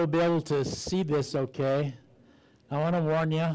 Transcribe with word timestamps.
You'll 0.00 0.06
be 0.06 0.18
able 0.20 0.40
to 0.40 0.64
see 0.64 1.02
this 1.02 1.34
okay. 1.34 1.92
I 2.70 2.78
want 2.78 2.96
to 2.96 3.02
warn 3.02 3.30
you, 3.32 3.48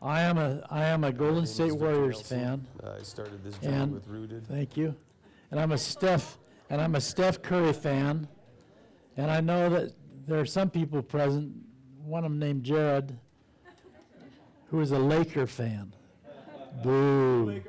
I 0.00 0.20
am 0.20 0.38
a, 0.38 0.64
I 0.70 0.84
am 0.84 1.02
a 1.02 1.10
Golden 1.10 1.28
My 1.34 1.40
name 1.40 1.42
is 1.42 1.52
State 1.52 1.72
Warriors 1.72 2.22
fan. 2.22 2.68
Uh, 2.80 2.92
I 3.00 3.02
started 3.02 3.42
this 3.42 3.54
job 3.58 3.64
And- 3.72 3.92
with 3.92 4.06
Rooted. 4.06 4.46
Thank 4.46 4.76
you. 4.76 4.94
And 5.50 5.58
I'm 5.58 5.72
a 5.72 5.76
Steph, 5.78 6.38
and 6.70 6.80
I'm 6.80 6.94
a 6.94 7.00
Steph 7.00 7.42
Curry 7.42 7.72
fan. 7.72 8.28
And 9.16 9.28
I 9.28 9.40
know 9.40 9.68
that 9.70 9.92
there 10.28 10.38
are 10.38 10.46
some 10.46 10.70
people 10.70 11.02
present, 11.02 11.52
one 12.04 12.24
of 12.24 12.30
them 12.30 12.38
named 12.38 12.62
Jared, 12.62 13.18
who 14.68 14.80
is 14.80 14.92
a 14.92 15.00
Laker 15.00 15.48
fan. 15.48 15.92
Boo. 16.84 17.60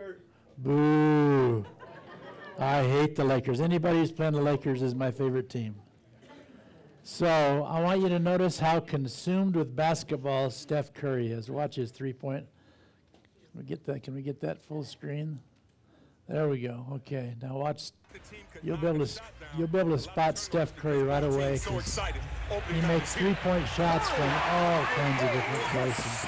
Boo. 0.60 1.66
I 2.60 2.84
hate 2.84 3.16
the 3.16 3.24
Lakers. 3.24 3.60
Anybody 3.60 3.98
who's 3.98 4.12
playing 4.12 4.34
the 4.34 4.42
Lakers 4.42 4.84
is 4.84 4.94
my 4.94 5.10
favorite 5.10 5.50
team. 5.50 5.81
So 7.04 7.28
I 7.68 7.82
want 7.82 8.02
you 8.02 8.10
to 8.10 8.20
notice 8.20 8.60
how 8.60 8.80
consumed 8.80 9.56
with 9.56 9.76
basketball 9.76 10.50
Steph 10.52 10.94
Curry 10.94 11.32
is. 11.32 11.50
Watch 11.50 11.76
his 11.76 11.92
three 11.92 12.14
point. 12.14 12.46
Can 13.52 13.62
we 13.62 13.64
get 13.64 13.84
that? 13.86 14.04
Can 14.04 14.14
we 14.14 14.22
get 14.22 14.40
that 14.42 14.62
full 14.64 14.84
screen? 14.84 15.40
There 16.30 16.48
we 16.48 16.60
go. 16.62 16.86
Okay. 16.94 17.34
Now 17.42 17.58
watch. 17.58 17.92
You'll 18.62 18.78
be 18.78 18.88
able 18.88 19.06
to 19.06 19.22
you'll 19.58 19.68
be 19.68 19.80
able 19.80 19.92
to 19.92 20.00
spot 20.00 20.38
Steph 20.38 20.76
Curry 20.78 21.04
right 21.04 21.24
away. 21.24 21.58
'cause 21.60 22.00
He 22.72 22.82
makes 22.82 23.16
three 23.16 23.34
point 23.36 23.68
shots 23.68 24.10
from 24.10 24.30
all 24.30 24.84
kinds 24.86 25.24
of 25.24 25.32
different 25.32 25.64
places. 25.74 26.26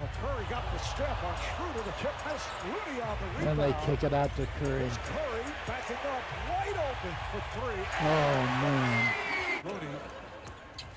Well, 0.00 0.10
Curry 0.20 0.44
got 0.50 0.64
the 0.72 0.78
step 0.78 1.24
on 1.24 1.34
Schroeder. 1.36 1.82
The 1.86 1.92
kick 1.92 2.26
missed. 2.26 2.48
Rudy 2.64 3.00
on 3.00 3.16
the 3.16 3.44
Then 3.44 3.56
rebound. 3.56 3.74
they 3.74 3.86
kick 3.86 4.04
it 4.04 4.12
out 4.12 4.36
to 4.36 4.46
Curry. 4.58 4.90
Curry 4.90 5.44
backing 5.66 5.96
up, 5.96 6.22
wide 6.50 6.76
open 6.76 7.16
for 7.32 7.60
three. 7.60 7.84
Oh 8.00 8.60
man. 8.60 9.12
Rudy 9.66 9.86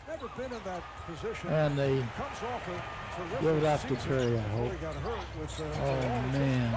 never 0.08 0.28
been 0.38 0.52
in 0.54 0.64
that 0.66 0.84
position. 1.08 1.50
And 1.50 1.78
they 1.78 1.98
Comes 2.18 2.42
off 2.46 2.68
a 2.68 3.16
terrific 3.18 3.42
Give 3.42 3.58
it 3.58 3.64
up 3.66 3.82
to 3.82 3.88
season 3.88 4.10
Curry, 4.10 4.38
I 4.38 4.42
hope. 4.42 4.72
he 4.72 4.78
got 4.78 4.96
hurt 4.96 5.26
with, 5.40 5.60
uh, 5.60 5.64
Oh, 5.82 6.22
man. 6.34 6.76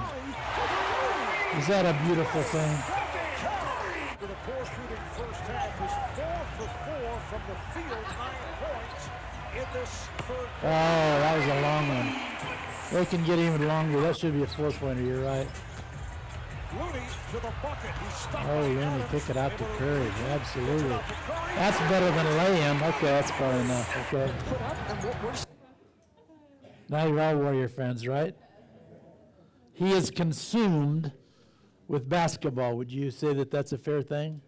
Is 1.58 1.66
that 1.68 1.84
a 1.84 1.92
beautiful 2.04 2.42
thing? 2.42 2.72
With 4.20 4.30
a 4.30 4.38
poor 4.46 4.64
shooting 4.64 5.04
first 5.18 5.40
half, 5.52 5.72
is 5.84 5.94
four 6.16 6.40
for 6.56 6.68
four 6.86 7.10
from 7.28 7.42
the 7.50 7.56
field, 7.74 8.06
nine 8.16 8.52
points 8.62 9.04
in 9.52 9.66
this 9.76 9.92
third 10.28 10.48
Oh, 10.62 11.12
that 11.20 11.36
was 11.36 11.46
a 11.46 11.60
long 11.60 11.88
one. 11.88 12.10
They 12.92 13.04
can 13.06 13.24
get 13.24 13.38
even 13.38 13.66
longer. 13.68 14.00
That 14.00 14.16
should 14.16 14.32
be 14.34 14.42
a 14.42 14.46
four 14.46 14.70
pointer. 14.70 15.02
You're 15.02 15.24
right. 15.24 15.48
Looney 16.78 17.06
to 17.30 17.36
the 17.36 17.52
bucket. 17.62 17.90
He 17.90 18.10
stopped 18.10 18.48
Oh, 18.48 18.60
Looney, 18.60 19.04
kick 19.10 19.28
it 19.30 19.36
out 19.36 19.56
to 19.58 19.64
Curry. 19.76 20.10
Absolutely. 20.30 20.98
That's 21.56 21.78
better 21.90 22.10
than 22.10 22.26
a 22.26 22.36
lay-in. 22.36 22.82
Okay, 22.82 23.06
that's 23.06 23.30
far 23.32 23.52
enough. 23.52 24.14
Okay. 24.14 24.32
Put 24.46 24.60
up, 24.60 24.90
and 24.90 25.04
what 25.04 25.22
we're 25.22 25.34
Now 26.88 27.06
you're 27.06 27.20
all 27.20 27.36
Warrior 27.36 27.68
fans, 27.68 28.08
right? 28.08 28.34
He 29.72 29.92
is 29.92 30.10
consumed 30.10 31.12
with 31.88 32.08
basketball. 32.08 32.76
Would 32.76 32.90
you 32.90 33.10
say 33.10 33.34
that 33.34 33.50
that's 33.50 33.72
a 33.72 33.78
fair 33.78 34.02
thing? 34.02 34.40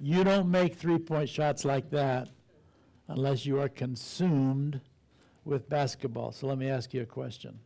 You 0.00 0.24
don't 0.24 0.50
make 0.50 0.74
three-point 0.74 1.28
shots 1.28 1.64
like 1.64 1.90
that 1.90 2.28
unless 3.08 3.46
you 3.46 3.60
are 3.60 3.68
consumed 3.68 4.80
with 5.44 5.68
basketball. 5.68 6.32
So 6.32 6.46
let 6.46 6.58
me 6.58 6.68
ask 6.68 6.92
you 6.92 7.02
a 7.02 7.06
question. 7.06 7.58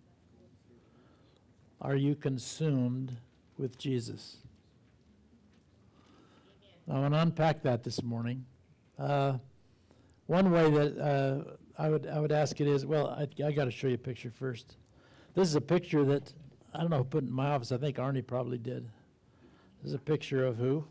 Are 1.80 1.96
you 1.96 2.14
consumed 2.14 3.16
with 3.58 3.76
Jesus? 3.78 4.36
I 6.90 6.98
want 6.98 7.12
to 7.12 7.20
unpack 7.20 7.62
that 7.62 7.82
this 7.82 8.02
morning. 8.02 8.46
Uh, 8.98 9.34
one 10.26 10.50
way 10.50 10.70
that 10.70 10.98
uh, 10.98 11.82
I 11.82 11.90
would 11.90 12.06
I 12.06 12.18
would 12.18 12.32
ask 12.32 12.60
it 12.60 12.66
is 12.66 12.86
well 12.86 13.08
I, 13.08 13.28
I 13.42 13.52
got 13.52 13.66
to 13.66 13.70
show 13.70 13.88
you 13.88 13.94
a 13.94 13.98
picture 13.98 14.30
first. 14.30 14.76
This 15.34 15.48
is 15.48 15.54
a 15.54 15.60
picture 15.60 16.04
that 16.04 16.32
I 16.74 16.80
don't 16.80 16.90
know 16.90 16.98
who 16.98 17.04
put 17.04 17.24
in 17.24 17.32
my 17.32 17.50
office. 17.50 17.72
I 17.72 17.76
think 17.76 17.96
Arnie 17.96 18.26
probably 18.26 18.58
did. 18.58 18.88
This 19.82 19.90
is 19.90 19.94
a 19.94 19.98
picture 19.98 20.44
of 20.44 20.56
who? 20.56 20.84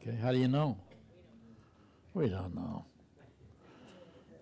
Okay, 0.00 0.16
how 0.16 0.32
do 0.32 0.38
you 0.38 0.48
know? 0.48 0.78
We 2.14 2.28
don't 2.28 2.54
know. 2.54 2.84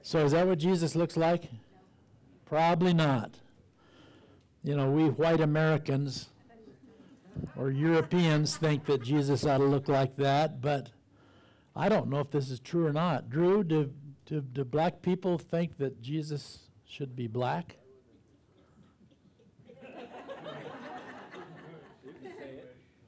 So 0.02 0.24
is 0.24 0.32
that 0.32 0.46
what 0.46 0.58
Jesus 0.58 0.94
looks 0.94 1.16
like? 1.16 1.44
Probably 2.44 2.92
not. 2.92 3.38
You 4.62 4.76
know, 4.76 4.90
we 4.90 5.08
white 5.08 5.40
Americans 5.40 6.28
or 7.56 7.70
Europeans 7.70 8.56
think 8.56 8.84
that 8.86 9.02
Jesus 9.02 9.44
ought 9.46 9.58
to 9.58 9.64
look 9.64 9.88
like 9.88 10.16
that, 10.16 10.60
but 10.60 10.90
I 11.76 11.88
don't 11.88 12.08
know 12.08 12.20
if 12.20 12.30
this 12.30 12.50
is 12.50 12.60
true 12.60 12.86
or 12.86 12.92
not. 12.92 13.30
Drew, 13.30 13.64
do, 13.64 13.92
do, 14.26 14.40
do 14.40 14.64
black 14.64 15.02
people 15.02 15.38
think 15.38 15.78
that 15.78 16.00
Jesus 16.00 16.60
should 16.86 17.16
be 17.16 17.26
black? 17.26 17.76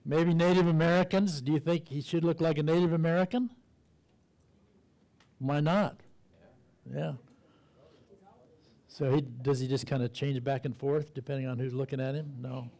Maybe 0.08 0.34
Native 0.34 0.68
Americans. 0.68 1.40
Do 1.40 1.52
you 1.52 1.58
think 1.58 1.88
he 1.88 2.00
should 2.00 2.22
look 2.22 2.40
like 2.40 2.58
a 2.58 2.62
Native 2.62 2.92
American? 2.92 3.50
Why 5.40 5.58
not? 5.58 5.96
Yeah. 6.94 7.14
So 8.86 9.12
he 9.12 9.20
does 9.20 9.58
he 9.58 9.66
just 9.66 9.86
kind 9.86 10.02
of 10.02 10.12
change 10.12 10.42
back 10.42 10.64
and 10.64 10.76
forth 10.76 11.12
depending 11.12 11.46
on 11.48 11.58
who's 11.58 11.74
looking 11.74 12.00
at 12.00 12.14
him? 12.14 12.36
No. 12.40 12.70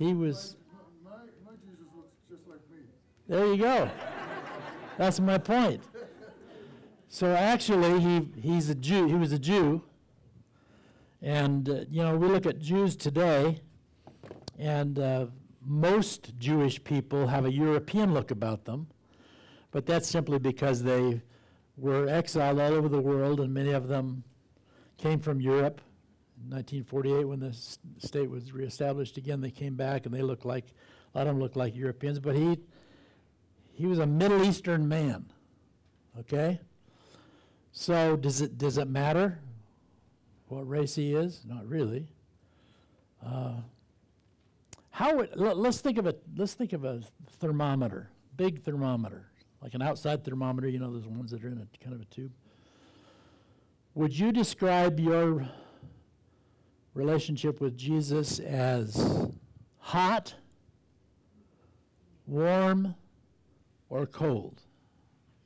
He 0.00 0.14
was. 0.14 0.56
My, 1.04 1.10
my 1.44 1.50
Jesus 1.62 1.84
looks 1.94 2.16
just 2.30 2.48
like 2.48 2.60
me. 2.70 2.78
There 3.28 3.46
you 3.52 3.58
go. 3.58 3.90
That's 4.96 5.20
my 5.20 5.36
point. 5.36 5.82
So 7.08 7.34
actually, 7.34 8.00
he 8.00 8.28
he's 8.40 8.70
a 8.70 8.74
Jew. 8.74 9.08
He 9.08 9.14
was 9.14 9.32
a 9.32 9.38
Jew. 9.38 9.82
And 11.20 11.68
uh, 11.68 11.84
you 11.90 12.02
know, 12.02 12.16
we 12.16 12.28
look 12.28 12.46
at 12.46 12.60
Jews 12.60 12.96
today, 12.96 13.60
and 14.58 14.98
uh, 14.98 15.26
most 15.62 16.32
Jewish 16.38 16.82
people 16.82 17.26
have 17.26 17.44
a 17.44 17.52
European 17.52 18.14
look 18.14 18.30
about 18.30 18.64
them, 18.64 18.86
but 19.70 19.84
that's 19.84 20.08
simply 20.08 20.38
because 20.38 20.82
they 20.82 21.20
were 21.76 22.08
exiled 22.08 22.58
all 22.58 22.72
over 22.72 22.88
the 22.88 23.00
world, 23.00 23.38
and 23.38 23.52
many 23.52 23.72
of 23.72 23.88
them 23.88 24.24
came 24.96 25.20
from 25.20 25.42
Europe. 25.42 25.82
In 26.42 26.50
1948, 26.50 27.24
when 27.24 27.40
the 27.40 27.48
s- 27.48 27.78
state 27.98 28.30
was 28.30 28.52
reestablished 28.52 29.18
again, 29.18 29.40
they 29.40 29.50
came 29.50 29.74
back, 29.74 30.06
and 30.06 30.14
they 30.14 30.22
looked 30.22 30.44
like 30.44 30.64
a 31.14 31.18
lot 31.18 31.26
of 31.26 31.34
them 31.34 31.40
looked 31.40 31.56
like 31.56 31.76
Europeans. 31.76 32.18
But 32.18 32.36
he 32.36 32.58
he 33.72 33.86
was 33.86 33.98
a 33.98 34.06
Middle 34.06 34.44
Eastern 34.44 34.88
man. 34.88 35.26
Okay? 36.18 36.60
So 37.72 38.16
does 38.16 38.40
it 38.40 38.58
does 38.58 38.78
it 38.78 38.88
matter 38.88 39.38
what 40.48 40.68
race 40.68 40.94
he 40.94 41.14
is? 41.14 41.42
Not 41.46 41.66
really. 41.66 42.08
Uh, 43.24 43.54
how 44.90 45.16
would, 45.16 45.30
let, 45.36 45.56
us 45.56 45.80
think 45.80 45.98
of 45.98 46.06
a 46.06 46.14
let's 46.36 46.54
think 46.54 46.72
of 46.72 46.84
a 46.84 47.00
thermometer, 47.38 48.10
big 48.36 48.62
thermometer, 48.62 49.26
like 49.62 49.74
an 49.74 49.82
outside 49.82 50.24
thermometer. 50.24 50.68
You 50.68 50.78
know 50.78 50.92
those 50.92 51.06
ones 51.06 51.30
that 51.30 51.44
are 51.44 51.48
in 51.48 51.58
a 51.58 51.84
kind 51.84 51.94
of 51.94 52.00
a 52.00 52.06
tube. 52.06 52.32
Would 53.94 54.18
you 54.18 54.32
describe 54.32 54.98
your 55.00 55.48
relationship 56.94 57.60
with 57.60 57.76
Jesus 57.76 58.38
as 58.38 59.28
hot, 59.78 60.34
warm, 62.26 62.94
or 63.88 64.06
cold? 64.06 64.62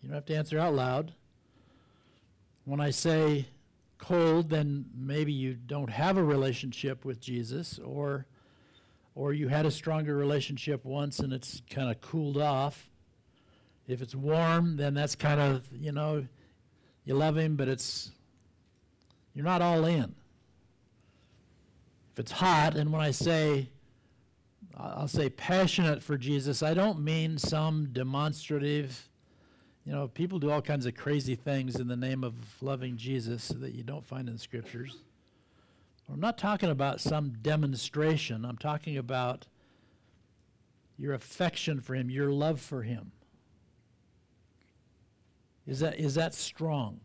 You 0.00 0.09
don't 0.09 0.16
have 0.16 0.27
to 0.27 0.37
answer 0.37 0.59
out 0.59 0.75
loud. 0.75 1.15
When 2.65 2.81
I 2.81 2.91
say 2.91 3.47
cold, 3.99 4.50
then 4.50 4.87
maybe 4.94 5.33
you 5.33 5.54
don't 5.54 5.91
have 5.91 6.19
a 6.19 6.22
relationship 6.22 7.04
with 7.04 7.21
Jesus, 7.21 7.78
or, 7.78 8.27
or 9.15 9.33
you 9.33 9.49
had 9.49 9.65
a 9.65 9.71
stronger 9.71 10.16
relationship 10.16 10.84
once 10.84 11.21
and 11.21 11.33
it's 11.33 11.62
kind 11.71 11.91
of 11.91 12.00
cooled 12.00 12.37
off. 12.37 12.91
If 13.87 14.03
it's 14.03 14.15
warm, 14.15 14.77
then 14.77 14.94
that's 14.94 15.15
kind 15.15 15.41
of, 15.41 15.66
you 15.72 15.93
know, 15.93 16.27
you 17.04 17.15
love 17.15 17.36
him, 17.36 17.57
but 17.57 17.68
it's, 17.68 18.10
you're 19.34 19.45
not 19.45 19.63
all 19.63 19.84
in. 19.84 20.15
If 22.15 22.21
it's 22.21 22.31
hot, 22.31 22.77
and 22.77 22.93
when 22.93 23.01
I 23.03 23.11
say, 23.11 23.71
I'll 24.77 25.09
say 25.09 25.28
passionate 25.28 26.01
for 26.01 26.16
Jesus, 26.16 26.63
I 26.63 26.72
don't 26.72 27.01
mean 27.01 27.39
some 27.39 27.87
demonstrative, 27.87 29.09
you 29.84 29.91
know, 29.91 30.07
people 30.07 30.39
do 30.39 30.49
all 30.53 30.63
kinds 30.63 30.87
of 30.87 30.95
crazy 30.95 31.34
things 31.34 31.75
in 31.75 31.89
the 31.89 31.97
name 31.97 32.22
of 32.22 32.37
loving 32.63 32.97
Jesus 32.97 33.49
that 33.49 33.75
you 33.75 33.83
don't 33.83 34.07
find 34.07 34.28
in 34.28 34.34
the 34.34 34.41
scriptures. 34.41 34.99
I'm 36.09 36.21
not 36.21 36.39
talking 36.39 36.71
about 36.71 37.01
some 37.01 37.31
demonstration. 37.43 38.45
I'm 38.45 38.59
talking 38.59 38.97
about 38.97 39.49
your 40.97 41.15
affection 41.15 41.81
for 41.81 41.97
him, 41.97 42.11
your 42.11 42.31
love 42.31 42.61
for 42.61 42.83
him. 42.83 43.11
Is 45.66 45.81
that 45.81 45.99
is 45.99 46.15
that 46.15 46.33
strong? 46.33 47.01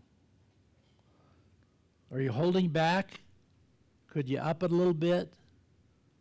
Are 2.11 2.21
you 2.21 2.31
holding 2.31 2.67
back? 2.67 3.21
Could 4.09 4.29
you 4.29 4.39
up 4.39 4.63
it 4.63 4.71
a 4.71 4.75
little 4.75 4.93
bit? 4.93 5.33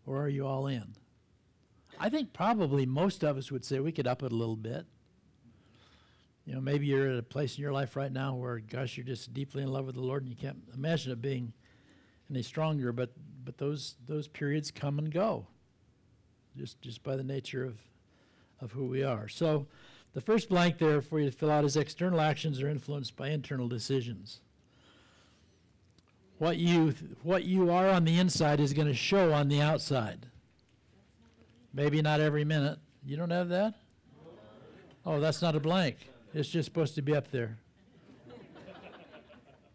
Or 0.07 0.23
are 0.23 0.29
you 0.29 0.47
all 0.47 0.67
in? 0.67 0.95
I 1.99 2.09
think 2.09 2.33
probably 2.33 2.87
most 2.87 3.25
of 3.25 3.37
us 3.37 3.51
would 3.51 3.65
say 3.65 3.81
we 3.81 3.93
could 3.93 4.07
up 4.07 4.23
it 4.23 4.33
a 4.33 4.35
little 4.35 4.57
bit. 4.57 4.87
You 6.47 6.55
know, 6.55 6.61
maybe 6.61 6.87
you're 6.87 7.11
at 7.11 7.19
a 7.19 7.23
place 7.23 7.57
in 7.57 7.63
your 7.63 7.73
life 7.73 7.95
right 7.95 8.13
now 8.13 8.35
where, 8.35 8.59
gosh, 8.59 8.97
you're 8.97 9.05
just 9.05 9.35
deeply 9.35 9.63
in 9.63 9.69
love 9.71 9.85
with 9.85 9.97
the 9.97 10.01
Lord 10.01 10.23
and 10.23 10.31
you 10.31 10.37
can't 10.37 10.63
imagine 10.75 11.13
it 11.13 11.21
being 11.21 11.53
any 12.31 12.43
stronger. 12.43 12.93
But 12.93 13.13
but 13.45 13.59
those 13.59 13.97
those 14.07 14.29
periods 14.29 14.71
come 14.71 14.99
and 14.99 15.13
go, 15.13 15.47
just 16.57 16.81
just 16.81 17.03
by 17.03 17.17
the 17.17 17.25
nature 17.25 17.65
of 17.65 17.79
of 18.61 18.73
who 18.73 18.87
we 18.87 19.03
are. 19.03 19.29
So, 19.29 19.67
the 20.15 20.21
first 20.21 20.49
blank 20.49 20.79
there 20.79 21.03
for 21.03 21.21
you 21.21 21.31
to 21.31 21.37
fill 21.37 21.51
out 21.51 21.65
is 21.65 21.77
external 21.77 22.21
actions 22.21 22.63
are 22.63 22.69
influenced 22.69 23.15
by 23.15 23.29
internal 23.29 23.69
decisions. 23.69 24.41
What 26.39 26.57
you 26.57 26.95
what 27.23 27.45
you 27.45 27.71
are 27.71 27.89
on 27.89 28.05
the 28.05 28.19
inside 28.19 28.61
is 28.61 28.73
going 28.73 28.87
to 28.87 28.95
show 28.95 29.33
on 29.33 29.49
the 29.49 29.61
outside. 29.61 30.27
Maybe 31.75 32.01
not 32.01 32.21
every 32.21 32.45
minute. 32.45 32.79
You 33.05 33.17
don't 33.17 33.31
have 33.31 33.49
that? 33.49 33.75
Oh, 35.05 35.21
that's 35.21 35.43
not 35.43 35.57
a 35.57 35.61
blank. 35.61 35.97
It's 36.35 36.49
just 36.49 36.67
supposed 36.67 36.95
to 36.97 37.03
be 37.03 37.15
up 37.15 37.31
there. 37.31 37.59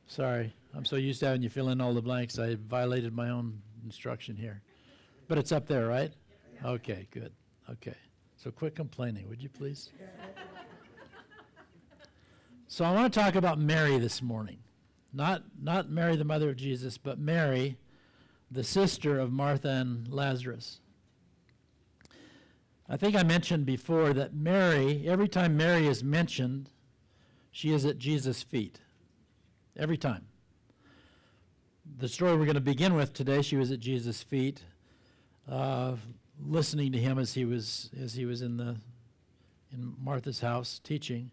Sorry. 0.07 0.53
I'm 0.75 0.85
so 0.85 0.95
used 0.95 1.19
to 1.19 1.27
having 1.27 1.43
you 1.43 1.49
fill 1.49 1.69
in 1.69 1.81
all 1.81 1.93
the 1.93 2.01
blanks, 2.01 2.39
I 2.39 2.55
violated 2.55 3.13
my 3.13 3.29
own 3.29 3.61
instruction 3.85 4.35
here. 4.35 4.61
But 5.27 5.37
it's 5.37 5.51
up 5.51 5.67
there, 5.67 5.87
right? 5.87 6.11
Okay, 6.65 7.07
good. 7.11 7.31
Okay. 7.69 7.95
So 8.37 8.51
quit 8.51 8.75
complaining, 8.75 9.29
would 9.29 9.41
you 9.41 9.49
please? 9.49 9.89
so 12.67 12.85
I 12.85 12.91
want 12.91 13.13
to 13.13 13.19
talk 13.19 13.35
about 13.35 13.59
Mary 13.59 13.99
this 13.99 14.21
morning. 14.21 14.57
Not, 15.13 15.43
not 15.61 15.89
Mary, 15.89 16.15
the 16.15 16.23
mother 16.23 16.49
of 16.49 16.55
Jesus, 16.55 16.97
but 16.97 17.19
Mary, 17.19 17.77
the 18.49 18.63
sister 18.63 19.19
of 19.19 19.31
Martha 19.31 19.69
and 19.69 20.07
Lazarus. 20.11 20.79
I 22.89 22.97
think 22.97 23.15
I 23.15 23.23
mentioned 23.23 23.65
before 23.65 24.13
that 24.13 24.33
Mary, 24.33 25.07
every 25.07 25.27
time 25.27 25.55
Mary 25.55 25.87
is 25.87 26.03
mentioned, 26.03 26.69
she 27.51 27.71
is 27.71 27.85
at 27.85 27.97
Jesus' 27.97 28.43
feet. 28.43 28.79
Every 29.77 29.97
time 29.97 30.25
the 31.97 32.07
story 32.07 32.35
we're 32.35 32.45
going 32.45 32.55
to 32.55 32.61
begin 32.61 32.95
with 32.95 33.13
today, 33.13 33.41
she 33.41 33.55
was 33.55 33.71
at 33.71 33.79
Jesus' 33.79 34.23
feet, 34.23 34.61
uh, 35.49 35.93
listening 36.43 36.91
to 36.91 36.97
him 36.97 37.19
as 37.19 37.33
he 37.33 37.45
was 37.45 37.89
as 37.99 38.15
he 38.15 38.25
was 38.25 38.41
in 38.41 38.57
the 38.57 38.77
in 39.71 39.93
Martha's 40.01 40.39
house 40.39 40.79
teaching. 40.83 41.31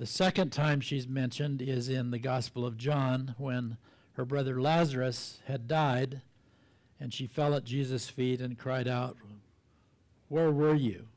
The 0.00 0.06
second 0.06 0.48
time 0.48 0.80
she's 0.80 1.06
mentioned 1.06 1.60
is 1.60 1.90
in 1.90 2.10
the 2.10 2.18
Gospel 2.18 2.64
of 2.64 2.78
John 2.78 3.34
when 3.36 3.76
her 4.14 4.24
brother 4.24 4.58
Lazarus 4.58 5.40
had 5.44 5.68
died, 5.68 6.22
and 6.98 7.12
she 7.12 7.26
fell 7.26 7.54
at 7.54 7.64
Jesus' 7.64 8.08
feet 8.08 8.40
and 8.40 8.58
cried 8.58 8.88
out, 8.88 9.18
"Where 10.28 10.50
were 10.50 10.74
you?" 10.74 11.08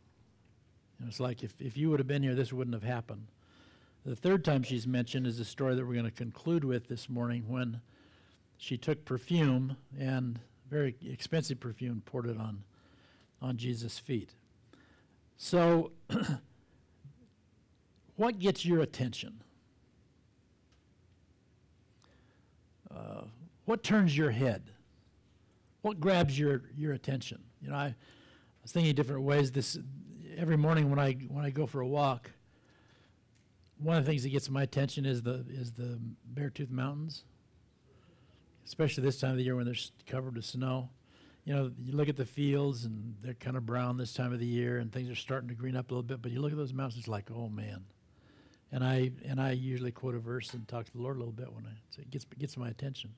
And 0.99 1.07
it's 1.07 1.21
like 1.21 1.45
if 1.45 1.61
if 1.61 1.77
you 1.77 1.91
would 1.91 2.01
have 2.01 2.09
been 2.09 2.23
here, 2.23 2.35
this 2.35 2.51
wouldn't 2.51 2.73
have 2.73 2.83
happened. 2.83 3.27
The 4.03 4.17
third 4.17 4.43
time 4.43 4.63
she's 4.63 4.85
mentioned 4.85 5.27
is 5.27 5.37
the 5.37 5.45
story 5.45 5.75
that 5.75 5.85
we're 5.85 5.93
going 5.93 6.03
to 6.03 6.11
conclude 6.11 6.65
with 6.65 6.89
this 6.89 7.07
morning 7.07 7.47
when 7.47 7.79
she 8.57 8.77
took 8.77 9.05
perfume 9.05 9.77
and 9.97 10.41
very 10.69 10.97
expensive 11.05 11.61
perfume, 11.61 12.01
poured 12.05 12.25
it 12.25 12.37
on, 12.37 12.65
on 13.41 13.55
Jesus' 13.55 13.97
feet. 13.97 14.35
So, 15.37 15.93
what 18.15 18.39
gets 18.39 18.65
your 18.65 18.81
attention? 18.81 19.41
Uh, 22.93 23.23
what 23.65 23.83
turns 23.83 24.15
your 24.15 24.31
head? 24.31 24.63
What 25.81 25.99
grabs 25.99 26.37
your, 26.37 26.63
your 26.77 26.93
attention? 26.93 27.41
You 27.61 27.69
know, 27.69 27.75
I, 27.75 27.85
I 27.85 27.95
was 28.61 28.71
thinking 28.71 28.93
different 28.95 29.23
ways. 29.23 29.51
This 29.51 29.77
every 30.37 30.57
morning 30.57 30.89
when 30.89 30.99
I 30.99 31.13
when 31.13 31.43
I 31.43 31.49
go 31.49 31.65
for 31.65 31.81
a 31.81 31.87
walk, 31.87 32.31
one 33.77 33.97
of 33.97 34.05
the 34.05 34.09
things 34.11 34.23
that 34.23 34.29
gets 34.29 34.49
my 34.49 34.63
attention 34.63 35.05
is 35.05 35.21
the 35.21 35.45
is 35.49 35.71
the 35.71 35.99
Beartooth 36.33 36.69
Mountains 36.69 37.23
especially 38.65 39.03
this 39.03 39.19
time 39.19 39.31
of 39.31 39.37
the 39.37 39.43
year 39.43 39.55
when 39.55 39.65
they're 39.65 39.75
covered 40.07 40.35
with 40.35 40.45
snow. 40.45 40.89
You 41.45 41.53
know, 41.53 41.71
you 41.83 41.93
look 41.93 42.07
at 42.07 42.15
the 42.15 42.25
fields 42.25 42.85
and 42.85 43.15
they're 43.21 43.33
kind 43.33 43.57
of 43.57 43.65
brown 43.65 43.97
this 43.97 44.13
time 44.13 44.31
of 44.31 44.39
the 44.39 44.45
year, 44.45 44.77
and 44.77 44.91
things 44.91 45.09
are 45.09 45.15
starting 45.15 45.49
to 45.49 45.55
green 45.55 45.75
up 45.75 45.91
a 45.91 45.93
little 45.93 46.03
bit. 46.03 46.21
But 46.21 46.31
you 46.31 46.39
look 46.39 46.51
at 46.51 46.57
those 46.57 46.73
mountains, 46.73 46.97
it's 46.97 47.07
like, 47.07 47.29
oh 47.31 47.49
man. 47.49 47.83
And 48.73 48.83
I 48.83 49.11
and 49.23 49.39
I 49.39 49.51
usually 49.51 49.91
quote 49.91 50.15
a 50.15 50.19
verse 50.19 50.53
and 50.55 50.67
talk 50.67 50.87
to 50.87 50.91
the 50.91 51.01
Lord 51.01 51.17
a 51.17 51.19
little 51.19 51.31
bit 51.31 51.53
when 51.53 51.65
I 51.67 51.75
so 51.91 52.01
it 52.01 52.09
gets 52.09 52.25
gets 52.25 52.57
my 52.57 52.69
attention. 52.69 53.11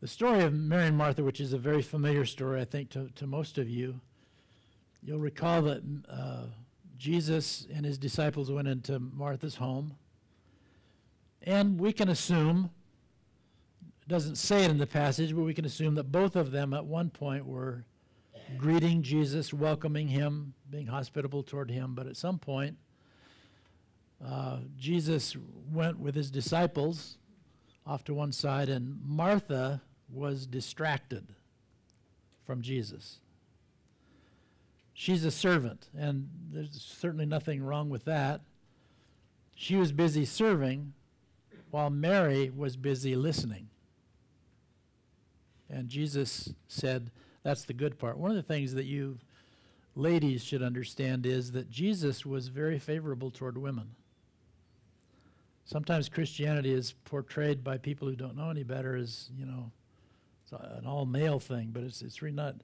The 0.00 0.06
story 0.06 0.44
of 0.44 0.52
Mary 0.52 0.86
and 0.86 0.96
Martha, 0.96 1.24
which 1.24 1.40
is 1.40 1.52
a 1.52 1.58
very 1.58 1.82
familiar 1.82 2.24
story, 2.24 2.60
I 2.60 2.66
think, 2.66 2.90
to, 2.90 3.08
to 3.16 3.26
most 3.26 3.58
of 3.58 3.68
you, 3.68 4.00
you'll 5.02 5.18
recall 5.18 5.62
that 5.62 5.82
uh, 6.08 6.44
Jesus 6.98 7.66
and 7.74 7.84
his 7.84 7.98
disciples 7.98 8.52
went 8.52 8.68
into 8.68 8.98
Martha's 9.00 9.56
home. 9.56 9.96
And 11.42 11.80
we 11.80 11.92
can 11.92 12.08
assume 12.08 12.70
it 14.02 14.08
doesn't 14.08 14.36
say 14.36 14.64
it 14.64 14.70
in 14.70 14.78
the 14.78 14.86
passage, 14.86 15.34
but 15.34 15.42
we 15.42 15.54
can 15.54 15.64
assume 15.64 15.94
that 15.96 16.12
both 16.12 16.36
of 16.36 16.52
them 16.52 16.74
at 16.74 16.84
one 16.84 17.10
point 17.10 17.46
were 17.46 17.86
greeting 18.56 19.02
Jesus, 19.02 19.52
welcoming 19.52 20.08
him, 20.08 20.54
being 20.70 20.86
hospitable 20.86 21.42
toward 21.42 21.70
him. 21.70 21.94
But 21.94 22.06
at 22.06 22.16
some 22.16 22.38
point, 22.38 22.76
uh, 24.26 24.58
Jesus 24.78 25.36
went 25.72 25.98
with 25.98 26.14
his 26.14 26.30
disciples 26.30 27.18
off 27.86 28.04
to 28.04 28.14
one 28.14 28.32
side, 28.32 28.68
and 28.68 28.98
Martha 29.04 29.82
was 30.12 30.46
distracted 30.46 31.34
from 32.46 32.62
Jesus. 32.62 33.20
She's 34.92 35.24
a 35.24 35.30
servant, 35.30 35.88
and 35.96 36.28
there's 36.52 36.80
certainly 36.80 37.26
nothing 37.26 37.62
wrong 37.62 37.90
with 37.90 38.04
that. 38.04 38.40
She 39.56 39.76
was 39.76 39.92
busy 39.92 40.24
serving 40.24 40.94
while 41.70 41.90
Mary 41.90 42.50
was 42.54 42.76
busy 42.76 43.16
listening. 43.16 43.68
And 45.68 45.88
Jesus 45.88 46.54
said, 46.68 47.10
that's 47.42 47.64
the 47.64 47.72
good 47.72 47.98
part. 47.98 48.16
One 48.16 48.30
of 48.30 48.36
the 48.36 48.42
things 48.42 48.74
that 48.74 48.84
you 48.84 49.18
ladies 49.96 50.42
should 50.42 50.62
understand 50.62 51.26
is 51.26 51.52
that 51.52 51.70
Jesus 51.70 52.24
was 52.24 52.48
very 52.48 52.78
favorable 52.78 53.30
toward 53.30 53.58
women. 53.58 53.96
Sometimes 55.64 56.08
Christianity 56.08 56.72
is 56.72 56.94
portrayed 57.04 57.64
by 57.64 57.78
people 57.78 58.08
who 58.08 58.16
don't 58.16 58.36
know 58.36 58.50
any 58.50 58.64
better 58.64 58.96
as, 58.96 59.30
you 59.36 59.46
know, 59.46 59.70
an 60.52 60.86
all 60.86 61.06
male 61.06 61.40
thing, 61.40 61.70
but 61.72 61.82
it's, 61.82 62.02
it's 62.02 62.22
really 62.22 62.36
not. 62.36 62.56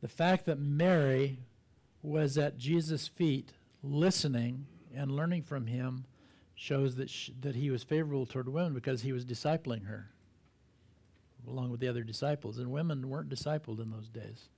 The 0.00 0.08
fact 0.08 0.44
that 0.46 0.58
Mary 0.58 1.38
was 2.02 2.36
at 2.36 2.58
Jesus' 2.58 3.08
feet 3.08 3.52
listening 3.82 4.66
and 4.94 5.10
learning 5.10 5.42
from 5.42 5.66
him 5.66 6.04
shows 6.54 6.96
that, 6.96 7.10
that 7.40 7.54
he 7.54 7.70
was 7.70 7.84
favorable 7.84 8.26
toward 8.26 8.48
women 8.48 8.74
because 8.74 9.02
he 9.02 9.12
was 9.12 9.24
discipling 9.24 9.86
her 9.86 10.10
along 11.46 11.70
with 11.70 11.80
the 11.80 11.88
other 11.88 12.02
disciples. 12.02 12.58
And 12.58 12.70
women 12.70 13.08
weren't 13.08 13.28
discipled 13.28 13.80
in 13.80 13.90
those 13.90 14.08
days. 14.08 14.48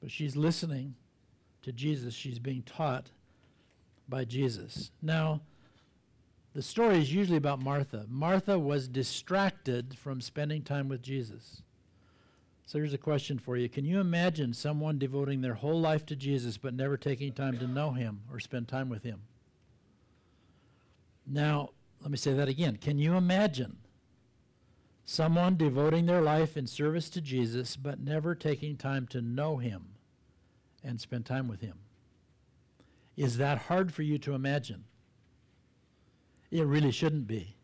But 0.00 0.10
she's 0.10 0.36
listening 0.36 0.94
to 1.62 1.72
Jesus, 1.72 2.14
she's 2.14 2.38
being 2.38 2.62
taught 2.62 3.10
by 4.08 4.24
Jesus. 4.24 4.90
Now, 5.02 5.40
the 6.56 6.62
story 6.62 6.98
is 6.98 7.12
usually 7.12 7.36
about 7.36 7.62
Martha. 7.62 8.06
Martha 8.08 8.58
was 8.58 8.88
distracted 8.88 9.96
from 9.96 10.20
spending 10.20 10.62
time 10.62 10.88
with 10.88 11.02
Jesus. 11.02 11.62
So 12.64 12.78
here's 12.78 12.94
a 12.94 12.98
question 12.98 13.38
for 13.38 13.56
you 13.56 13.68
Can 13.68 13.84
you 13.84 14.00
imagine 14.00 14.52
someone 14.52 14.98
devoting 14.98 15.42
their 15.42 15.54
whole 15.54 15.80
life 15.80 16.04
to 16.06 16.16
Jesus 16.16 16.56
but 16.56 16.74
never 16.74 16.96
taking 16.96 17.32
time 17.32 17.58
to 17.58 17.68
know 17.68 17.92
him 17.92 18.22
or 18.32 18.40
spend 18.40 18.66
time 18.66 18.88
with 18.88 19.04
him? 19.04 19.20
Now, 21.26 21.70
let 22.00 22.10
me 22.10 22.16
say 22.16 22.32
that 22.32 22.48
again. 22.48 22.76
Can 22.76 22.98
you 22.98 23.14
imagine 23.14 23.76
Someone 25.08 25.56
devoting 25.56 26.06
their 26.06 26.20
life 26.20 26.56
in 26.56 26.66
service 26.66 27.08
to 27.10 27.20
Jesus, 27.20 27.76
but 27.76 28.00
never 28.00 28.34
taking 28.34 28.76
time 28.76 29.06
to 29.06 29.22
know 29.22 29.58
him 29.58 29.84
and 30.82 31.00
spend 31.00 31.24
time 31.24 31.46
with 31.46 31.60
him. 31.60 31.78
Is 33.16 33.36
that 33.36 33.58
hard 33.58 33.94
for 33.94 34.02
you 34.02 34.18
to 34.18 34.34
imagine? 34.34 34.82
It 36.50 36.64
really 36.64 36.90
shouldn't 36.90 37.26
be. 37.26 37.56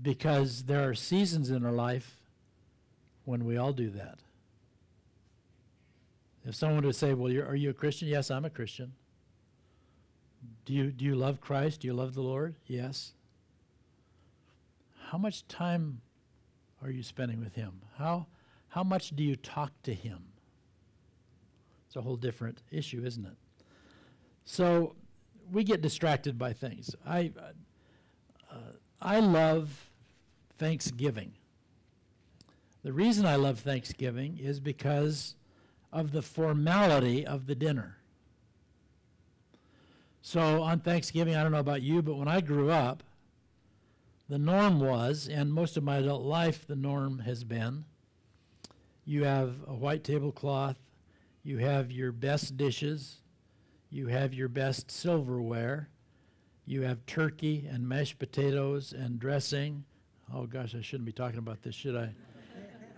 Because 0.00 0.64
there 0.64 0.88
are 0.88 0.94
seasons 0.94 1.50
in 1.50 1.64
our 1.64 1.72
life 1.72 2.20
when 3.24 3.44
we 3.44 3.56
all 3.56 3.72
do 3.72 3.90
that. 3.90 4.18
If 6.44 6.54
someone 6.54 6.84
would 6.84 6.94
say, 6.94 7.14
Well, 7.14 7.32
are 7.32 7.54
you 7.54 7.70
a 7.70 7.74
Christian? 7.74 8.08
Yes, 8.08 8.30
I'm 8.30 8.44
a 8.44 8.50
Christian. 8.50 8.92
Do 10.64 10.72
you, 10.74 10.90
do 10.90 11.04
you 11.04 11.14
love 11.14 11.40
Christ? 11.40 11.80
Do 11.80 11.88
you 11.88 11.94
love 11.94 12.14
the 12.14 12.22
Lord? 12.22 12.54
Yes 12.66 13.12
how 15.10 15.18
much 15.18 15.46
time 15.46 16.00
are 16.82 16.90
you 16.90 17.02
spending 17.02 17.40
with 17.40 17.54
him? 17.54 17.80
How, 17.96 18.26
how 18.68 18.82
much 18.82 19.10
do 19.10 19.22
you 19.22 19.36
talk 19.36 19.72
to 19.84 19.94
him? 19.94 20.18
It's 21.86 21.96
a 21.96 22.02
whole 22.02 22.16
different 22.16 22.62
issue, 22.70 23.04
isn't 23.04 23.24
it? 23.24 23.36
So 24.44 24.96
we 25.50 25.64
get 25.64 25.80
distracted 25.80 26.38
by 26.38 26.52
things. 26.52 26.94
I, 27.06 27.32
uh, 28.50 28.56
I 29.00 29.20
love 29.20 29.90
Thanksgiving. 30.58 31.32
The 32.82 32.92
reason 32.92 33.26
I 33.26 33.36
love 33.36 33.60
Thanksgiving 33.60 34.38
is 34.38 34.60
because 34.60 35.34
of 35.92 36.12
the 36.12 36.22
formality 36.22 37.26
of 37.26 37.46
the 37.46 37.54
dinner. 37.54 37.96
So 40.22 40.62
on 40.62 40.80
Thanksgiving, 40.80 41.36
I 41.36 41.42
don't 41.42 41.52
know 41.52 41.58
about 41.58 41.82
you, 41.82 42.02
but 42.02 42.16
when 42.16 42.28
I 42.28 42.40
grew 42.40 42.70
up, 42.70 43.02
the 44.28 44.38
norm 44.38 44.80
was, 44.80 45.28
and 45.28 45.52
most 45.52 45.76
of 45.76 45.84
my 45.84 45.98
adult 45.98 46.22
life, 46.22 46.66
the 46.66 46.74
norm 46.74 47.20
has 47.20 47.44
been, 47.44 47.84
you 49.04 49.22
have 49.24 49.54
a 49.68 49.74
white 49.74 50.02
tablecloth, 50.02 50.76
you 51.44 51.58
have 51.58 51.92
your 51.92 52.10
best 52.10 52.56
dishes, 52.56 53.18
you 53.96 54.08
have 54.08 54.34
your 54.34 54.48
best 54.48 54.90
silverware, 54.90 55.88
you 56.66 56.82
have 56.82 57.06
turkey 57.06 57.66
and 57.70 57.88
mashed 57.88 58.18
potatoes 58.18 58.92
and 58.92 59.18
dressing. 59.18 59.84
Oh 60.34 60.44
gosh, 60.44 60.74
I 60.74 60.82
shouldn't 60.82 61.06
be 61.06 61.12
talking 61.12 61.38
about 61.38 61.62
this, 61.62 61.74
should 61.74 61.96
I? 61.96 62.10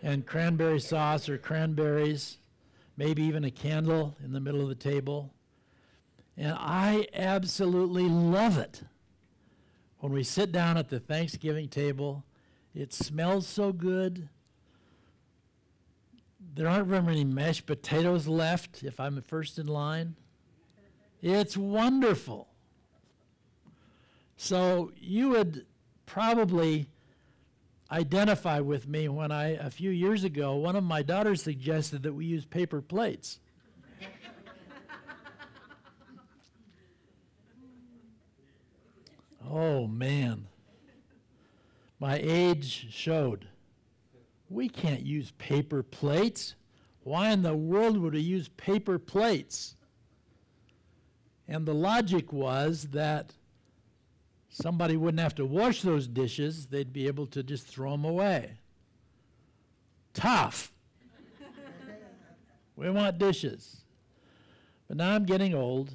and 0.03 0.27
cranberry 0.27 0.81
sauce 0.81 1.29
or 1.29 1.39
cranberries, 1.39 2.39
maybe 2.97 3.23
even 3.23 3.45
a 3.45 3.51
candle 3.51 4.17
in 4.25 4.33
the 4.33 4.41
middle 4.41 4.61
of 4.61 4.69
the 4.69 4.75
table. 4.75 5.33
And 6.37 6.57
I 6.59 7.07
absolutely 7.15 8.09
love 8.09 8.59
it. 8.59 8.83
When 9.99 10.13
we 10.13 10.25
sit 10.25 10.51
down 10.51 10.77
at 10.77 10.89
the 10.89 10.99
Thanksgiving 10.99 11.69
table, 11.69 12.25
it 12.75 12.93
smells 12.93 13.47
so 13.47 13.73
good. 13.73 14.29
There 16.55 16.69
aren't 16.69 16.89
very 16.89 17.03
many 17.03 17.25
mashed 17.25 17.67
potatoes 17.67 18.27
left 18.27 18.83
if 18.83 18.99
I'm 18.99 19.21
first 19.23 19.61
in 19.61 19.69
line. 19.69 20.17
It's 21.23 21.57
wonderful. 21.57 22.49
So 24.37 24.93
you 24.97 25.31
would 25.31 25.67
probably 26.07 26.89
identify 27.91 28.61
with 28.61 28.87
me 28.87 29.09
when 29.09 29.33
I, 29.33 29.49
a 29.55 29.71
few 29.71 29.91
years 29.91 30.23
ago, 30.25 30.55
one 30.57 30.77
of 30.77 30.85
my 30.85 31.03
daughters 31.03 31.43
suggested 31.43 32.05
that 32.05 32.13
we 32.13 32.27
use 32.27 32.45
paper 32.45 32.81
plates. 32.81 33.41
oh, 39.51 39.89
man. 39.89 40.47
My 41.99 42.21
age 42.23 42.87
showed. 42.91 43.49
We 44.49 44.69
can't 44.69 45.03
use 45.03 45.33
paper 45.33 45.83
plates. 45.83 46.55
Why 47.03 47.31
in 47.31 47.43
the 47.43 47.57
world 47.57 47.97
would 47.99 48.13
we 48.13 48.21
use 48.21 48.49
paper 48.49 49.01
plates? 49.01 49.75
And 51.49 51.65
the 51.65 51.75
logic 51.75 52.33
was 52.33 52.89
that 52.93 53.33
somebody 54.51 54.97
wouldn't 54.97 55.21
have 55.21 55.35
to 55.37 55.47
wash 55.47 55.83
those 55.83 56.07
dishes, 56.07 56.67
they'd 56.67 56.93
be 56.93 57.07
able 57.07 57.27
to 57.29 57.43
just 57.43 57.67
throw 57.67 57.93
them 57.93 58.05
away. 58.05 58.53
Tough. 60.13 60.73
we 62.77 62.91
want 62.91 63.19
dishes. 63.19 63.79
But 64.89 64.99
now 64.99 65.15
I'm 65.15 65.25
getting 65.25 65.55
old, 65.55 65.95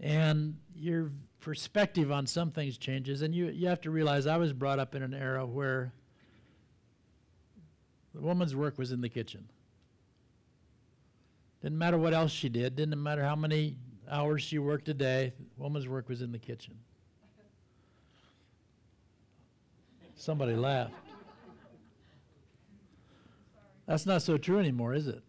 and 0.00 0.56
your 0.76 1.10
perspective 1.40 2.10
on 2.12 2.26
some 2.26 2.50
things 2.50 2.78
changes, 2.78 3.22
and 3.22 3.34
you, 3.34 3.46
you 3.46 3.68
have 3.68 3.80
to 3.82 3.90
realize 3.90 4.26
I 4.26 4.36
was 4.36 4.52
brought 4.52 4.78
up 4.78 4.94
in 4.94 5.02
an 5.02 5.14
era 5.14 5.46
where 5.46 5.92
the 8.14 8.20
woman's 8.20 8.54
work 8.54 8.78
was 8.78 8.92
in 8.92 9.00
the 9.00 9.08
kitchen. 9.08 9.48
Didn't 11.62 11.78
matter 11.78 11.98
what 11.98 12.14
else 12.14 12.30
she 12.30 12.48
did, 12.48 12.76
didn't 12.76 13.00
matter 13.02 13.24
how 13.24 13.36
many 13.36 13.76
hours 14.10 14.42
she 14.42 14.58
worked 14.58 14.88
a 14.88 14.94
day, 14.94 15.32
woman's 15.56 15.88
work 15.88 16.08
was 16.08 16.22
in 16.22 16.32
the 16.32 16.38
kitchen. 16.38 16.74
Somebody 20.14 20.54
laughed. 20.54 20.94
That's 23.86 24.04
not 24.04 24.22
so 24.22 24.36
true 24.36 24.58
anymore, 24.58 24.94
is 24.94 25.06
it? 25.06 25.22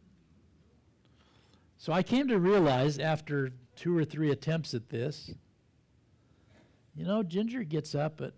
So 1.78 1.94
I 1.94 2.04
came 2.04 2.28
to 2.28 2.38
realize 2.38 3.00
after 3.00 3.52
two 3.76 3.98
or 3.98 4.04
three 4.04 4.32
attempts 4.32 4.74
at 4.74 4.90
this, 4.90 5.32
you 6.94 7.06
know, 7.06 7.24
Ginger 7.24 7.64
gets 7.64 7.96
up 7.96 8.20
at 8.20 8.34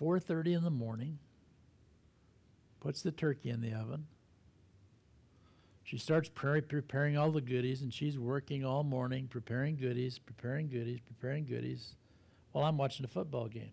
4:30 0.00 0.54
in 0.54 0.64
the 0.64 0.70
morning, 0.70 1.20
puts 2.80 3.02
the 3.02 3.12
turkey 3.12 3.50
in 3.50 3.60
the 3.60 3.72
oven. 3.72 4.06
She 5.92 5.98
starts 5.98 6.30
pre- 6.30 6.62
preparing 6.62 7.18
all 7.18 7.30
the 7.30 7.42
goodies, 7.42 7.82
and 7.82 7.92
she's 7.92 8.18
working 8.18 8.64
all 8.64 8.82
morning, 8.82 9.26
preparing 9.28 9.76
goodies, 9.76 10.18
preparing 10.18 10.70
goodies, 10.70 11.00
preparing 11.00 11.44
goodies, 11.44 11.96
while 12.52 12.64
I'm 12.64 12.78
watching 12.78 13.04
a 13.04 13.08
football 13.08 13.46
game. 13.46 13.72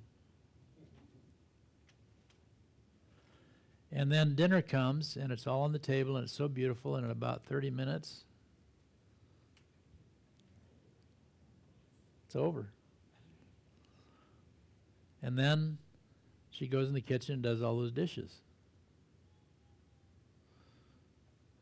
And 3.90 4.12
then 4.12 4.36
dinner 4.36 4.62
comes, 4.62 5.16
and 5.16 5.32
it's 5.32 5.48
all 5.48 5.62
on 5.62 5.72
the 5.72 5.80
table, 5.80 6.18
and 6.18 6.26
it's 6.26 6.34
so 6.34 6.50
beautiful, 6.50 6.98
and 6.98 7.06
in 7.06 7.12
about 7.12 7.46
30 7.46 7.70
minutes, 7.70 8.26
it's 12.26 12.36
over. 12.36 12.68
And 15.22 15.40
then 15.40 15.78
she 16.52 16.68
goes 16.68 16.90
in 16.90 16.94
the 16.94 17.00
kitchen 17.00 17.36
and 17.36 17.44
does 17.44 17.62
all 17.62 17.78
those 17.78 17.94
dishes. 17.94 18.42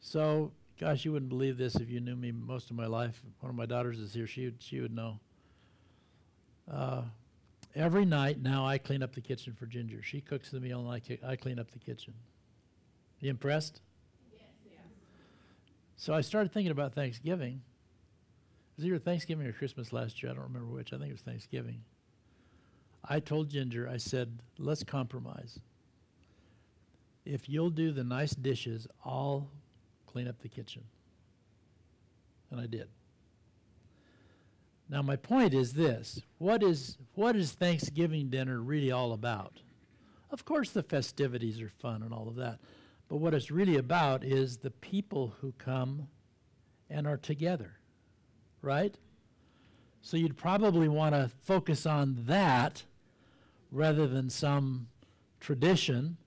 So, 0.08 0.54
gosh, 0.80 1.04
you 1.04 1.12
wouldn't 1.12 1.28
believe 1.28 1.58
this 1.58 1.76
if 1.76 1.90
you 1.90 2.00
knew 2.00 2.16
me 2.16 2.32
most 2.32 2.70
of 2.70 2.78
my 2.78 2.86
life. 2.86 3.22
One 3.42 3.50
of 3.50 3.58
my 3.58 3.66
daughters 3.66 4.00
is 4.00 4.14
here. 4.14 4.26
She 4.26 4.46
would, 4.46 4.56
she 4.60 4.80
would 4.80 4.96
know. 4.96 5.20
Uh, 6.72 7.02
Every 7.76 8.06
night 8.06 8.42
now 8.42 8.66
I 8.66 8.78
clean 8.80 9.04
up 9.04 9.14
the 9.14 9.22
kitchen 9.22 9.54
for 9.54 9.66
Ginger. 9.68 10.02
She 10.02 10.22
cooks 10.22 10.50
the 10.50 10.60
meal 10.60 10.80
and 10.80 10.90
I, 10.90 11.00
ki- 11.00 11.20
I 11.24 11.36
clean 11.36 11.60
up 11.60 11.70
the 11.72 11.78
kitchen. 11.78 12.14
You 13.20 13.30
impressed? 13.30 13.82
Yes, 14.34 14.42
yes. 14.66 14.82
So 15.98 16.14
I 16.14 16.22
started 16.22 16.52
thinking 16.54 16.72
about 16.72 16.94
Thanksgiving. 16.94 17.62
It 18.80 18.92
was 18.92 19.02
Thanksgiving 19.02 19.46
or 19.46 19.52
Christmas 19.52 19.94
last 19.94 20.24
year. 20.24 20.32
I 20.32 20.36
don't 20.36 20.46
remember 20.46 20.74
which. 20.74 20.92
I 20.94 20.98
think 20.98 21.10
it 21.10 21.14
was 21.14 21.22
Thanksgiving. 21.22 21.82
I 23.08 23.20
told 23.20 23.50
Ginger, 23.50 23.88
I 23.88 23.98
said, 23.98 24.40
let's 24.58 24.84
compromise. 24.84 25.60
If 27.26 27.48
you'll 27.50 27.70
do 27.70 27.92
the 27.92 28.04
nice 28.04 28.34
dishes, 28.34 28.88
I'll 29.06 29.50
clean 30.08 30.28
up 30.28 30.40
the 30.42 30.50
kitchen. 30.50 30.84
And 32.50 32.60
I 32.60 32.66
did. 32.66 32.88
Now, 34.90 35.02
my 35.02 35.18
point 35.18 35.54
is 35.54 35.74
this 35.74 36.22
what 36.38 36.64
is, 36.64 36.98
what 37.14 37.36
is 37.36 37.52
Thanksgiving 37.52 38.30
dinner 38.30 38.60
really 38.62 38.92
all 38.92 39.12
about? 39.12 39.62
Of 40.32 40.46
course, 40.46 40.72
the 40.72 40.84
festivities 40.84 41.62
are 41.62 41.70
fun 41.70 42.02
and 42.02 42.14
all 42.14 42.28
of 42.28 42.36
that. 42.36 42.60
But 43.08 43.18
what 43.18 43.34
it's 43.34 43.52
really 43.52 43.78
about 43.78 44.24
is 44.24 44.58
the 44.58 44.72
people 44.72 45.36
who 45.40 45.54
come 45.58 46.08
and 46.90 47.08
are 47.08 47.18
together, 47.18 47.80
right? 48.62 48.96
So 50.02 50.18
you'd 50.18 50.38
probably 50.38 50.88
want 50.88 51.16
to 51.16 51.32
focus 51.42 51.86
on 51.86 52.24
that 52.28 52.84
rather 53.72 54.08
than 54.08 54.30
some 54.30 54.88
tradition. 55.40 56.18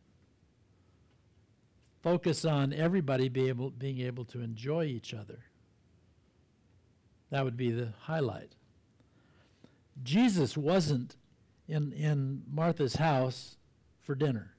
Focus 2.03 2.45
on 2.45 2.73
everybody 2.73 3.29
be 3.29 3.49
able, 3.49 3.71
being 3.71 4.01
able 4.01 4.25
to 4.27 4.41
enjoy 4.41 4.85
each 4.85 5.13
other. 5.13 5.41
That 7.31 7.45
would 7.45 7.57
be 7.57 7.71
the 7.71 7.93
highlight. 8.03 8.57
Jesus 10.03 10.57
wasn't 10.57 11.17
in, 11.69 11.93
in 11.93 12.43
Martha's 12.51 12.97
house 12.97 13.57
for 14.01 14.15
dinner. 14.15 14.55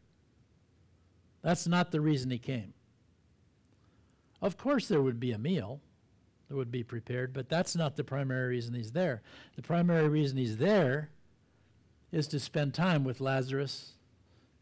That's 1.42 1.68
not 1.68 1.92
the 1.92 2.00
reason 2.00 2.30
he 2.30 2.38
came. 2.38 2.74
Of 4.42 4.58
course, 4.58 4.88
there 4.88 5.02
would 5.02 5.20
be 5.20 5.32
a 5.32 5.38
meal 5.38 5.82
that 6.48 6.56
would 6.56 6.72
be 6.72 6.84
prepared, 6.84 7.34
but 7.34 7.50
that's 7.50 7.76
not 7.76 7.96
the 7.96 8.04
primary 8.04 8.50
reason 8.50 8.74
he's 8.74 8.92
there. 8.92 9.22
The 9.56 9.62
primary 9.62 10.08
reason 10.08 10.38
he's 10.38 10.58
there 10.58 11.10
is 12.12 12.28
to 12.28 12.40
spend 12.40 12.74
time 12.74 13.04
with 13.04 13.22
Lazarus 13.22 13.94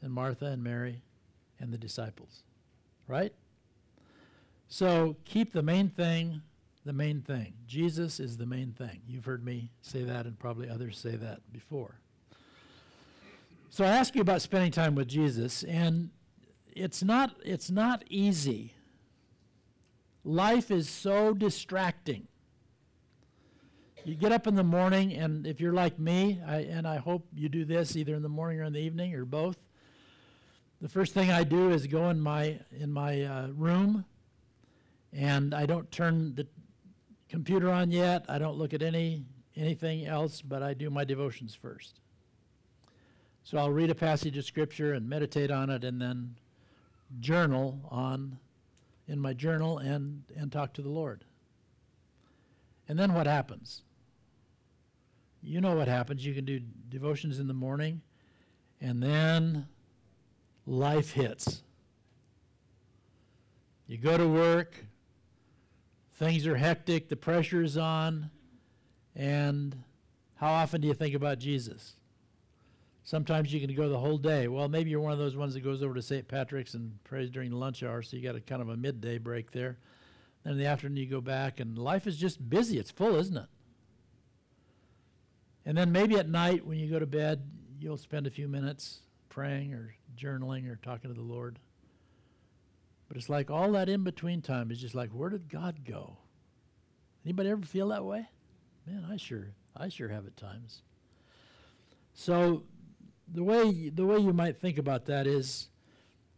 and 0.02 0.14
Martha 0.14 0.46
and 0.46 0.64
Mary 0.64 1.02
and 1.60 1.74
the 1.74 1.78
disciples. 1.78 2.44
Right? 3.10 3.34
So 4.70 5.18
keep 5.26 5.52
the 5.52 5.64
main 5.64 5.90
thing 5.90 6.44
the 6.86 6.94
main 6.94 7.22
thing. 7.22 7.54
Jesus 7.68 8.20
is 8.20 8.38
the 8.38 8.48
main 8.48 8.72
thing. 8.72 9.02
You've 9.08 9.26
heard 9.26 9.46
me 9.46 9.70
say 9.82 10.04
that, 10.04 10.26
and 10.26 10.40
probably 10.40 10.68
others 10.68 10.98
say 10.98 11.16
that 11.18 11.42
before. 11.52 12.00
So 13.70 13.86
I 13.86 13.90
ask 13.90 14.16
you 14.16 14.22
about 14.22 14.42
spending 14.42 14.72
time 14.72 14.96
with 14.96 15.08
Jesus, 15.08 15.64
and 15.64 16.10
it's 16.72 17.04
not, 17.04 17.36
it's 17.46 17.70
not 17.70 18.04
easy. 18.10 18.74
Life 20.24 20.72
is 20.72 20.90
so 20.90 21.36
distracting. 21.36 22.28
You 24.04 24.16
get 24.16 24.32
up 24.32 24.48
in 24.48 24.56
the 24.56 24.64
morning, 24.64 25.14
and 25.14 25.46
if 25.46 25.62
you're 25.62 25.74
like 25.74 26.00
me, 26.00 26.42
I, 26.48 26.62
and 26.62 26.88
I 26.88 26.98
hope 26.98 27.28
you 27.36 27.50
do 27.50 27.66
this 27.66 27.96
either 27.96 28.16
in 28.16 28.24
the 28.24 28.30
morning 28.30 28.60
or 28.62 28.64
in 28.64 28.74
the 28.74 28.80
evening 28.80 29.14
or 29.14 29.26
both, 29.26 29.58
the 30.82 30.90
first 30.90 31.14
thing 31.14 31.30
I 31.30 31.44
do 31.44 31.72
is 31.72 31.88
go 31.88 32.10
in 32.10 32.20
my 32.20 32.60
in 32.72 32.92
my 32.92 33.24
uh, 33.24 33.48
room, 33.48 34.06
and 35.12 35.54
I 35.54 35.66
don't 35.66 35.92
turn 35.92 36.36
the 36.36 36.48
computer 37.28 37.70
on 37.70 37.92
yet. 37.92 38.26
I 38.30 38.40
don't 38.40 38.58
look 38.58 38.74
at 38.74 38.82
any 38.82 39.26
anything 39.56 40.06
else, 40.06 40.42
but 40.42 40.64
I 40.64 40.74
do 40.74 40.90
my 40.90 41.04
devotions 41.04 41.54
first. 41.54 42.00
So 43.44 43.58
I'll 43.58 43.72
read 43.72 43.90
a 43.90 43.96
passage 43.96 44.38
of 44.38 44.46
scripture 44.46 44.94
and 44.94 45.10
meditate 45.10 45.52
on 45.52 45.70
it, 45.70 45.84
and 45.84 46.02
then 46.02 46.36
journal 47.20 47.80
on 47.90 48.40
in 49.08 49.20
my 49.20 49.34
journal 49.34 49.80
and 49.80 50.24
and 50.36 50.52
talk 50.52 50.74
to 50.74 50.82
the 50.82 50.90
Lord. 50.90 51.26
And 52.88 52.98
then 52.98 53.14
what 53.14 53.28
happens? 53.28 53.84
You 55.42 55.62
know 55.62 55.76
what 55.76 55.88
happens. 55.88 56.26
You 56.26 56.34
can 56.34 56.46
do 56.46 56.60
devotions 56.90 57.40
in 57.40 57.48
the 57.48 57.54
morning, 57.54 58.02
and 58.80 59.04
then 59.04 59.68
life 60.70 61.12
hits. 61.12 61.64
You 63.88 63.98
go 63.98 64.18
to 64.18 64.28
work, 64.28 64.76
things 66.16 66.46
are 66.46 66.56
hectic, 66.56 67.10
the 67.10 67.16
pressure 67.16 67.64
is 67.64 67.76
on, 67.76 68.30
and 69.16 69.76
how 70.36 70.52
often 70.52 70.80
do 70.82 70.88
you 70.88 70.94
think 70.94 71.16
about 71.16 71.40
Jesus? 71.40 71.96
Sometimes 73.04 73.52
you 73.52 73.60
can 73.60 73.76
go 73.76 73.90
the 73.90 73.98
whole 73.98 74.20
day. 74.20 74.48
Well, 74.48 74.70
maybe 74.70 74.92
you're 74.92 75.00
one 75.00 75.12
of 75.12 75.18
those 75.18 75.36
ones 75.36 75.56
that 75.56 75.62
goes 75.62 75.82
over 75.82 75.96
to 75.96 76.02
St. 76.04 76.28
Patrick's 76.28 76.76
and 76.76 77.04
prays 77.04 77.32
during 77.32 77.52
lunch 77.52 77.82
hour, 77.82 78.04
so 78.04 78.16
you 78.16 78.22
got 78.22 78.36
a 78.36 78.40
kind 78.40 78.62
of 78.62 78.70
a 78.70 78.78
midday 78.78 79.18
break 79.18 79.52
there. 79.52 79.80
Then 80.44 80.54
in 80.54 80.60
the 80.60 80.68
afternoon 80.68 80.98
you 80.98 81.08
go 81.08 81.20
back, 81.20 81.60
and 81.60 81.80
life 81.80 82.06
is 82.06 82.16
just 82.16 82.48
busy. 82.48 82.78
It's 82.78 82.92
full, 82.92 83.16
isn't 83.16 83.36
it? 83.36 83.48
And 85.66 85.76
then 85.76 85.92
maybe 85.92 86.16
at 86.16 86.30
night 86.30 86.66
when 86.66 86.78
you 86.78 86.92
go 86.92 87.00
to 87.00 87.08
bed, 87.08 87.42
you'll 87.80 87.98
spend 87.98 88.28
a 88.28 88.32
few 88.32 88.48
minutes 88.48 89.00
praying 89.30 89.74
or 89.74 89.96
journaling 90.18 90.70
or 90.70 90.76
talking 90.78 91.10
to 91.10 91.16
the 91.16 91.26
Lord. 91.26 91.60
But 93.08 93.18
it's 93.18 93.30
like 93.30 93.50
all 93.50 93.72
that 93.72 93.90
in 93.90 94.04
between 94.04 94.42
time 94.42 94.72
is 94.72 94.80
just 94.80 94.96
like, 94.96 95.10
where 95.10 95.30
did 95.30 95.50
God 95.50 95.84
go? 95.84 96.18
Anybody 97.26 97.50
ever 97.50 97.66
feel 97.66 97.90
that 97.90 98.06
way? 98.06 98.28
Man, 98.86 99.06
I 99.10 99.18
sure, 99.18 99.48
I 99.76 99.90
sure 99.90 100.10
have 100.10 100.26
at 100.26 100.38
times. 100.38 100.84
So 102.14 102.64
the 103.34 103.44
way 103.44 103.90
the 103.90 104.06
way 104.06 104.18
you 104.18 104.34
might 104.34 104.60
think 104.60 104.78
about 104.78 105.06
that 105.06 105.28
is, 105.28 105.70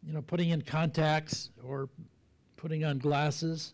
you 0.03 0.13
know, 0.13 0.21
putting 0.21 0.49
in 0.49 0.61
contacts 0.61 1.49
or 1.63 1.89
putting 2.57 2.83
on 2.83 2.99
glasses. 2.99 3.73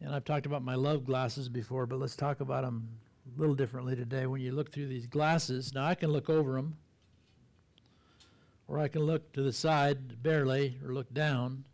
And 0.00 0.14
I've 0.14 0.24
talked 0.24 0.46
about 0.46 0.62
my 0.62 0.74
love 0.74 1.04
glasses 1.04 1.48
before, 1.48 1.86
but 1.86 1.98
let's 1.98 2.16
talk 2.16 2.40
about 2.40 2.64
them 2.64 2.88
a 3.26 3.40
little 3.40 3.54
differently 3.54 3.96
today. 3.96 4.26
When 4.26 4.40
you 4.40 4.52
look 4.52 4.70
through 4.70 4.88
these 4.88 5.06
glasses, 5.06 5.72
now 5.72 5.86
I 5.86 5.94
can 5.94 6.10
look 6.10 6.28
over 6.28 6.54
them, 6.54 6.76
or 8.68 8.78
I 8.78 8.88
can 8.88 9.02
look 9.02 9.32
to 9.32 9.42
the 9.42 9.52
side 9.52 10.22
barely, 10.22 10.78
or 10.84 10.92
look 10.92 11.12
down, 11.12 11.64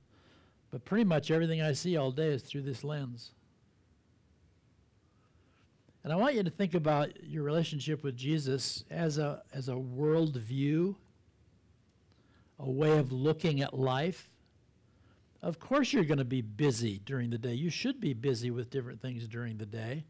but 0.71 0.85
pretty 0.85 1.05
much 1.05 1.31
everything 1.31 1.63
I 1.63 1.73
see 1.73 1.97
all 1.97 2.11
day 2.11 2.29
is 2.29 2.43
through 2.43 2.63
this 2.63 2.85
lens. 2.85 3.33
And 6.03 6.13
I 6.13 6.17
want 6.17 6.35
you 6.35 6.43
to 6.43 6.51
think 6.51 6.75
about 6.75 7.25
your 7.25 7.43
relationship 7.43 8.03
with 8.03 8.17
Jesus 8.17 8.85
as 8.91 9.19
a, 9.19 9.43
as 9.53 9.69
a 9.69 9.75
worldview, 9.75 10.95
a 12.59 12.71
way 12.71 12.99
of 12.99 13.13
looking 13.13 13.61
at 13.61 13.79
life. 13.79 14.31
Of 15.43 15.59
course, 15.59 15.93
you're 15.93 16.05
going 16.05 16.19
to 16.19 16.25
be 16.25 16.43
busy 16.43 17.01
during 17.05 17.31
the 17.31 17.39
day. 17.39 17.55
You 17.55 17.71
should 17.71 18.01
be 18.01 18.15
busy 18.15 18.51
with 18.51 18.71
different 18.71 19.01
things 19.01 19.27
during 19.29 19.59
the 19.59 19.67
day. 19.67 20.05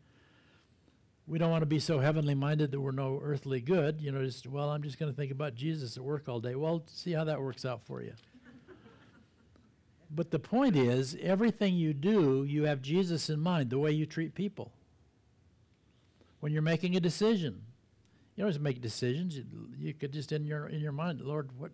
We 1.26 1.38
don't 1.38 1.50
want 1.50 1.62
to 1.62 1.66
be 1.66 1.78
so 1.78 2.00
heavenly 2.00 2.34
minded 2.34 2.72
that 2.72 2.80
we're 2.80 2.90
no 2.90 3.20
earthly 3.22 3.60
good. 3.60 4.00
You 4.00 4.10
know, 4.10 4.24
just, 4.24 4.46
well, 4.46 4.70
I'm 4.70 4.82
just 4.82 4.98
going 4.98 5.12
to 5.12 5.16
think 5.16 5.30
about 5.30 5.54
Jesus 5.54 5.96
at 5.96 6.02
work 6.02 6.28
all 6.28 6.40
day. 6.40 6.54
Well, 6.54 6.82
see 6.86 7.12
how 7.12 7.24
that 7.24 7.40
works 7.40 7.64
out 7.64 7.82
for 7.84 8.02
you. 8.02 8.12
but 10.10 10.30
the 10.30 10.40
point 10.40 10.76
is, 10.76 11.16
everything 11.22 11.74
you 11.74 11.94
do, 11.94 12.44
you 12.44 12.64
have 12.64 12.82
Jesus 12.82 13.30
in 13.30 13.38
mind, 13.38 13.70
the 13.70 13.78
way 13.78 13.92
you 13.92 14.06
treat 14.06 14.34
people 14.34 14.72
when 16.40 16.52
you're 16.52 16.62
making 16.62 16.96
a 16.96 17.00
decision. 17.00 17.62
You 18.36 18.46
just 18.46 18.60
make 18.60 18.80
decisions. 18.80 19.36
You, 19.36 19.44
you, 19.78 19.94
could 19.94 20.12
just 20.12 20.32
in 20.32 20.46
your 20.46 20.66
in 20.66 20.80
your 20.80 20.92
mind, 20.92 21.20
Lord, 21.20 21.50
what, 21.58 21.72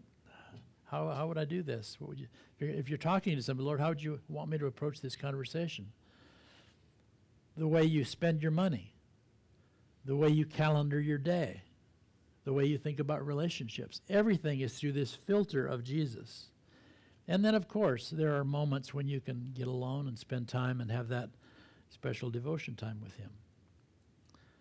how 0.90 1.08
how 1.10 1.28
would 1.28 1.38
I 1.38 1.44
do 1.44 1.62
this? 1.62 1.96
What 2.00 2.10
would 2.10 2.20
you? 2.20 2.26
If 2.56 2.60
you're, 2.60 2.70
if 2.70 2.88
you're 2.88 2.98
talking 2.98 3.36
to 3.36 3.42
somebody, 3.42 3.64
Lord, 3.64 3.80
how 3.80 3.90
would 3.90 4.02
you 4.02 4.20
want 4.28 4.50
me 4.50 4.58
to 4.58 4.66
approach 4.66 5.00
this 5.00 5.14
conversation? 5.14 5.92
The 7.56 7.68
way 7.68 7.84
you 7.84 8.04
spend 8.04 8.42
your 8.42 8.50
money, 8.50 8.94
the 10.06 10.16
way 10.16 10.28
you 10.28 10.46
calendar 10.46 11.00
your 11.00 11.18
day, 11.18 11.62
the 12.44 12.52
way 12.52 12.64
you 12.64 12.78
think 12.78 13.00
about 13.00 13.26
relationships. 13.26 14.00
Everything 14.08 14.60
is 14.60 14.78
through 14.78 14.92
this 14.92 15.14
filter 15.14 15.66
of 15.66 15.84
Jesus. 15.84 16.46
And 17.28 17.44
then, 17.44 17.56
of 17.56 17.66
course, 17.66 18.10
there 18.10 18.36
are 18.36 18.44
moments 18.44 18.94
when 18.94 19.08
you 19.08 19.20
can 19.20 19.52
get 19.52 19.66
alone 19.66 20.06
and 20.06 20.16
spend 20.16 20.46
time 20.46 20.80
and 20.80 20.90
have 20.90 21.08
that 21.08 21.30
special 21.90 22.30
devotion 22.30 22.76
time 22.76 23.00
with 23.02 23.16
Him. 23.16 23.30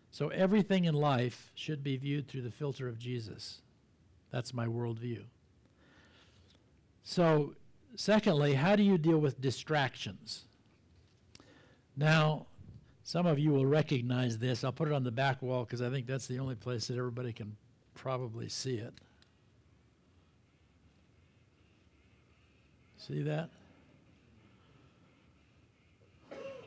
So 0.09 0.29
everything 0.29 0.85
in 0.85 0.95
life 0.95 1.51
should 1.53 1.83
be 1.83 1.97
viewed 1.97 2.27
through 2.27 2.41
the 2.41 2.51
filter 2.51 2.87
of 2.87 2.97
Jesus. 2.97 3.61
That's 4.31 4.53
my 4.53 4.65
worldview. 4.65 5.23
So, 7.03 7.53
secondly, 7.95 8.55
how 8.55 8.75
do 8.75 8.81
you 8.81 8.97
deal 8.97 9.19
with 9.19 9.39
distractions? 9.39 10.45
Now, 11.95 12.47
some 13.07 13.27
of 13.27 13.37
you 13.37 13.51
will 13.51 13.67
recognize 13.67 14.39
this. 14.39 14.63
I'll 14.63 14.71
put 14.71 14.87
it 14.87 14.93
on 14.93 15.03
the 15.03 15.11
back 15.11 15.43
wall 15.43 15.63
because 15.63 15.79
I 15.79 15.91
think 15.91 16.07
that's 16.07 16.25
the 16.25 16.39
only 16.39 16.55
place 16.55 16.87
that 16.87 16.97
everybody 16.97 17.31
can 17.31 17.55
probably 17.93 18.49
see 18.49 18.77
it. 18.77 18.95
See 22.97 23.21
that? 23.21 23.51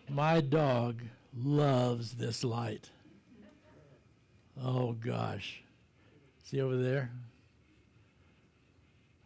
My 0.09 0.40
dog 0.40 1.03
loves 1.37 2.12
this 2.12 2.44
light. 2.44 2.88
Oh 4.62 4.92
gosh. 4.92 5.64
See 6.44 6.61
over 6.61 6.77
there? 6.77 7.11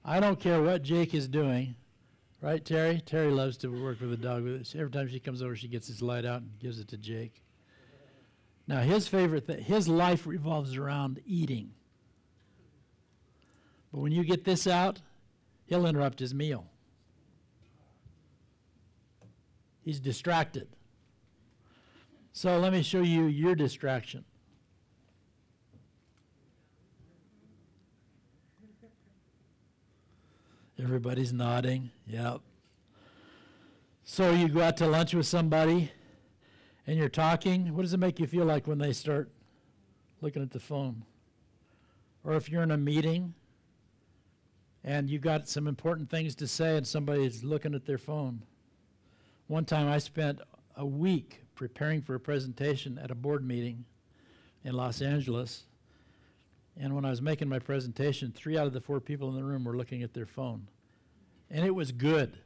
I 0.03 0.19
don't 0.19 0.41
care 0.41 0.63
what 0.63 0.83
Jake 0.83 1.13
is 1.13 1.29
doing. 1.29 1.75
Right, 2.43 2.65
Terry? 2.65 3.01
Terry 3.07 3.31
loves 3.31 3.57
to 3.59 3.69
work 3.69 4.01
with 4.01 4.11
the 4.11 4.17
dog. 4.17 4.45
Every 4.75 4.91
time 4.91 5.09
she 5.09 5.21
comes 5.21 5.43
over, 5.43 5.55
she 5.55 5.69
gets 5.69 5.87
his 5.87 6.03
light 6.03 6.25
out 6.25 6.43
and 6.43 6.59
gives 6.59 6.81
it 6.81 6.89
to 6.89 6.97
Jake. 6.97 7.41
Now, 8.67 8.81
his 8.81 9.07
favorite 9.07 9.47
thing, 9.47 9.63
his 9.63 9.87
life 9.87 10.27
revolves 10.27 10.77
around 10.77 11.21
eating. 11.25 11.71
But 13.93 14.01
when 14.01 14.11
you 14.11 14.25
get 14.25 14.45
this 14.45 14.67
out, 14.67 15.01
he'll 15.67 15.87
interrupt 15.87 16.19
his 16.19 16.35
meal. 16.35 16.67
He's 19.85 20.01
distracted. 20.01 20.67
So 22.33 22.59
let 22.59 22.73
me 22.73 22.83
show 22.83 23.03
you 23.03 23.27
your 23.27 23.55
distraction. 23.55 24.25
Everybody's 30.83 31.33
nodding. 31.33 31.93
Yep. 32.09 32.41
So 34.03 34.33
you 34.33 34.49
go 34.49 34.63
out 34.63 34.77
to 34.79 34.87
lunch 34.89 35.15
with 35.15 35.27
somebody 35.27 35.93
and 36.89 36.99
you're 36.99 37.09
talking. 37.09 37.73
What 37.73 37.83
does 37.83 37.95
it 37.95 38.01
make 38.01 38.19
you 38.19 38.27
feel 38.27 38.45
like 38.45 38.67
when 38.67 38.79
they 38.79 38.93
start 38.93 39.31
looking 40.21 40.43
at 40.43 40.51
the 40.51 40.59
phone? 40.59 41.05
Or 42.25 42.35
if 42.35 42.51
you're 42.51 42.65
in 42.65 42.73
a 42.73 42.77
meeting 42.77 43.35
and 44.83 45.09
you 45.09 45.21
got 45.21 45.49
some 45.49 45.69
important 45.69 46.11
things 46.11 46.35
to 46.37 46.49
say 46.49 46.77
and 46.77 46.87
somebody's 46.87 47.45
looking 47.45 47.75
at 47.75 47.87
their 47.87 47.99
phone. 47.99 48.43
One 49.47 49.65
time 49.65 49.89
I 49.89 49.99
spent 49.99 50.41
a 50.77 50.85
week 50.85 51.45
preparing 51.55 52.03
for 52.03 52.17
a 52.17 52.21
presentation 52.21 52.99
at 52.99 53.13
a 53.13 53.15
board 53.15 53.47
meeting 53.47 53.85
in 54.65 54.75
Los 54.75 55.01
Angeles 55.01 55.67
and 56.79 56.95
when 56.95 57.05
I 57.05 57.11
was 57.11 57.21
making 57.21 57.49
my 57.49 57.59
presentation, 57.59 58.33
three 58.35 58.57
out 58.57 58.67
of 58.67 58.73
the 58.73 58.81
four 58.81 59.01
people 59.01 59.29
in 59.29 59.37
the 59.37 59.45
room 59.45 59.65
were 59.65 59.77
looking 59.77 60.03
at 60.03 60.15
their 60.15 60.27
phone. 60.27 60.69
And 61.51 61.67
it 61.67 61.75
was 61.75 61.93
good. 61.93 62.39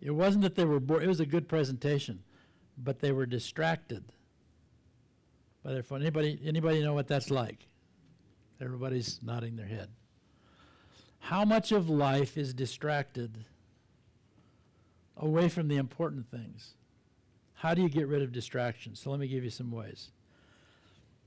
It 0.00 0.12
wasn't 0.12 0.42
that 0.42 0.54
they 0.54 0.64
were 0.64 0.80
bored, 0.80 1.02
it 1.02 1.08
was 1.08 1.20
a 1.20 1.26
good 1.26 1.48
presentation, 1.48 2.22
but 2.78 3.00
they 3.00 3.12
were 3.12 3.26
distracted 3.26 4.04
by 5.64 5.72
their 5.72 5.82
phone. 5.82 6.00
Anybody, 6.00 6.38
anybody 6.44 6.82
know 6.82 6.94
what 6.94 7.08
that's 7.08 7.30
like? 7.30 7.66
Everybody's 8.60 9.20
nodding 9.22 9.56
their 9.56 9.66
head. 9.66 9.88
How 11.18 11.44
much 11.44 11.72
of 11.72 11.90
life 11.90 12.38
is 12.38 12.54
distracted 12.54 13.44
away 15.16 15.48
from 15.48 15.68
the 15.68 15.76
important 15.76 16.30
things? 16.30 16.74
How 17.54 17.74
do 17.74 17.82
you 17.82 17.90
get 17.90 18.08
rid 18.08 18.22
of 18.22 18.32
distractions? 18.32 19.00
So 19.00 19.10
let 19.10 19.20
me 19.20 19.28
give 19.28 19.44
you 19.44 19.50
some 19.50 19.70
ways. 19.70 20.10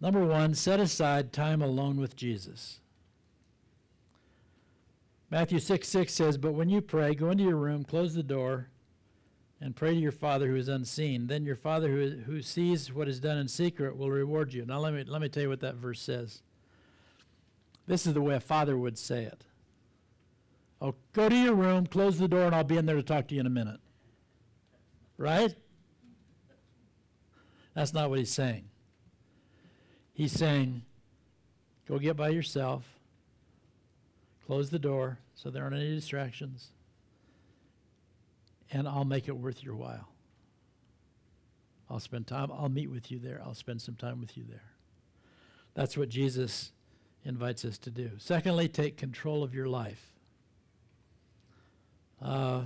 Number 0.04 0.26
one, 0.26 0.54
set 0.54 0.82
aside 0.82 1.32
time 1.32 1.62
alone 1.62 1.96
with 1.96 2.18
Jesus. 2.18 2.82
Matthew 5.32 5.60
6 5.60 5.88
6 5.88 6.14
says, 6.14 6.38
But 6.38 6.52
when 6.52 6.68
you 6.68 6.82
pray, 6.82 7.16
go 7.16 7.30
into 7.30 7.46
your 7.46 7.56
room, 7.56 7.86
close 7.86 8.14
the 8.14 8.22
door, 8.22 8.68
and 9.62 9.78
pray 9.78 9.94
to 9.94 10.00
your 10.00 10.12
Father 10.12 10.50
who 10.50 10.58
is 10.58 10.68
unseen. 10.68 11.28
Then 11.28 11.46
your 11.46 11.56
Father 11.56 11.88
who, 11.88 12.18
who 12.26 12.42
sees 12.42 12.92
what 12.92 13.08
is 13.08 13.22
done 13.22 13.38
in 13.38 13.48
secret 13.48 13.96
will 13.96 14.12
reward 14.12 14.54
you. 14.54 14.66
Now, 14.66 14.80
let 14.80 14.94
me, 14.94 15.06
let 15.08 15.22
me 15.22 15.30
tell 15.30 15.44
you 15.44 15.50
what 15.50 15.62
that 15.62 15.76
verse 15.76 16.02
says. 16.02 16.42
This 17.88 18.06
is 18.06 18.14
the 18.14 18.22
way 18.22 18.36
a 18.36 18.42
father 18.42 18.78
would 18.78 18.98
say 18.98 19.24
it. 19.24 19.46
Oh, 20.82 20.96
go 21.14 21.30
to 21.30 21.36
your 21.36 21.56
room, 21.56 21.88
close 21.88 22.20
the 22.20 22.28
door, 22.28 22.44
and 22.44 22.54
I'll 22.54 22.66
be 22.66 22.76
in 22.76 22.86
there 22.86 22.98
to 22.98 23.04
talk 23.04 23.30
to 23.30 23.36
you 23.36 23.40
in 23.40 23.48
a 23.48 23.50
minute. 23.50 23.80
Right? 25.18 25.56
That's 27.74 27.94
not 27.94 28.10
what 28.10 28.20
he's 28.20 28.32
saying. 28.32 28.66
He's 30.14 30.32
saying, 30.32 30.84
go 31.88 31.98
get 31.98 32.16
by 32.16 32.30
yourself, 32.30 32.84
close 34.46 34.70
the 34.70 34.80
door 34.80 35.18
so 35.34 35.50
there 35.50 35.64
aren't 35.64 35.76
any 35.76 35.96
distractions, 35.96 36.70
and 38.72 38.88
I'll 38.88 39.06
make 39.06 39.28
it 39.28 39.36
worth 39.36 39.64
your 39.64 39.76
while. 39.76 40.08
I'll 41.90 42.00
spend 42.00 42.28
time, 42.28 42.52
I'll 42.52 42.70
meet 42.70 42.90
with 42.90 43.12
you 43.12 43.20
there, 43.20 43.42
I'll 43.44 43.56
spend 43.56 43.82
some 43.82 43.96
time 43.96 44.20
with 44.20 44.38
you 44.38 44.44
there. 44.48 44.72
That's 45.74 45.98
what 45.98 46.10
Jesus 46.10 46.72
invites 47.26 47.66
us 47.66 47.78
to 47.80 47.90
do. 47.90 48.12
Secondly, 48.20 48.68
take 48.68 48.98
control 48.98 49.44
of 49.44 49.56
your 49.56 49.68
life. 49.68 50.12
Uh, 52.22 52.64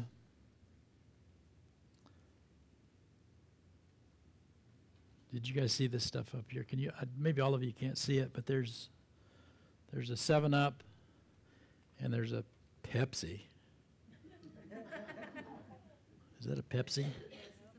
did 5.37 5.47
you 5.47 5.53
guys 5.53 5.71
see 5.71 5.85
this 5.85 6.03
stuff 6.03 6.33
up 6.33 6.45
here? 6.49 6.63
Can 6.63 6.79
you? 6.79 6.89
Maybe 7.15 7.41
all 7.41 7.53
of 7.53 7.61
you 7.61 7.71
can't 7.71 7.95
see 7.95 8.17
it, 8.17 8.31
but 8.33 8.47
there's 8.47 8.89
there's 9.93 10.09
a 10.09 10.17
Seven 10.17 10.51
Up, 10.51 10.81
and 11.99 12.11
there's 12.11 12.33
a 12.33 12.43
Pepsi. 12.83 13.41
Is 16.39 16.47
that 16.47 16.57
a 16.57 16.63
Pepsi? 16.63 17.05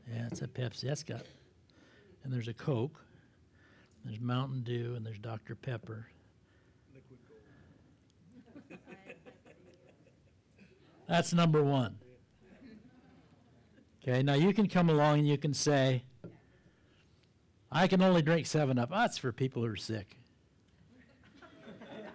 Yeah, 0.09 0.27
it's 0.27 0.41
a 0.41 0.47
Pepsi. 0.47 0.83
That's 0.83 1.03
got. 1.03 1.23
And 2.23 2.31
there's 2.31 2.47
a 2.47 2.53
Coke. 2.53 3.03
There's 4.05 4.21
Mountain 4.21 4.61
Dew, 4.61 4.93
and 4.95 5.05
there's 5.05 5.19
Dr. 5.19 5.53
Pepper. 5.55 6.07
That's 11.09 11.33
number 11.33 11.61
one. 11.61 11.97
Okay, 14.01 14.23
now 14.23 14.35
you 14.35 14.53
can 14.53 14.69
come 14.69 14.89
along 14.89 15.19
and 15.19 15.27
you 15.27 15.37
can 15.37 15.53
say, 15.53 16.05
I 17.71 17.87
can 17.87 18.01
only 18.01 18.21
drink 18.21 18.45
7 18.45 18.77
Up. 18.79 18.89
That's 18.89 19.17
for 19.17 19.31
people 19.31 19.63
who 19.63 19.71
are 19.71 19.75
sick. 19.75 20.17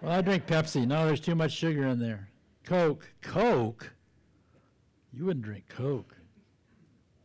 well, 0.01 0.11
I 0.11 0.21
drink 0.21 0.47
Pepsi. 0.47 0.85
No, 0.85 1.05
there's 1.05 1.19
too 1.19 1.35
much 1.35 1.53
sugar 1.53 1.85
in 1.87 1.99
there. 1.99 2.29
Coke. 2.65 3.13
Coke? 3.21 3.93
You 5.13 5.25
wouldn't 5.25 5.45
drink 5.45 5.65
Coke. 5.69 6.17